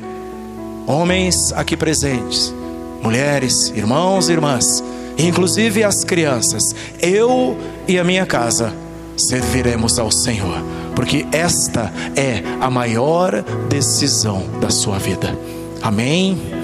homens 0.85 1.51
aqui 1.53 1.75
presentes, 1.75 2.53
mulheres, 3.01 3.73
irmãos 3.75 4.29
e 4.29 4.33
irmãs, 4.33 4.83
inclusive 5.17 5.83
as 5.83 6.03
crianças, 6.03 6.75
eu 7.01 7.57
e 7.87 7.97
a 7.97 8.03
minha 8.03 8.27
casa 8.27 8.71
serviremos 9.17 9.97
ao 9.97 10.11
Senhor, 10.11 10.63
porque 10.95 11.25
esta 11.31 11.91
é 12.15 12.43
a 12.61 12.69
maior 12.69 13.43
decisão 13.67 14.43
da 14.61 14.69
sua 14.69 14.99
vida. 14.99 15.35
Amém. 15.81 16.62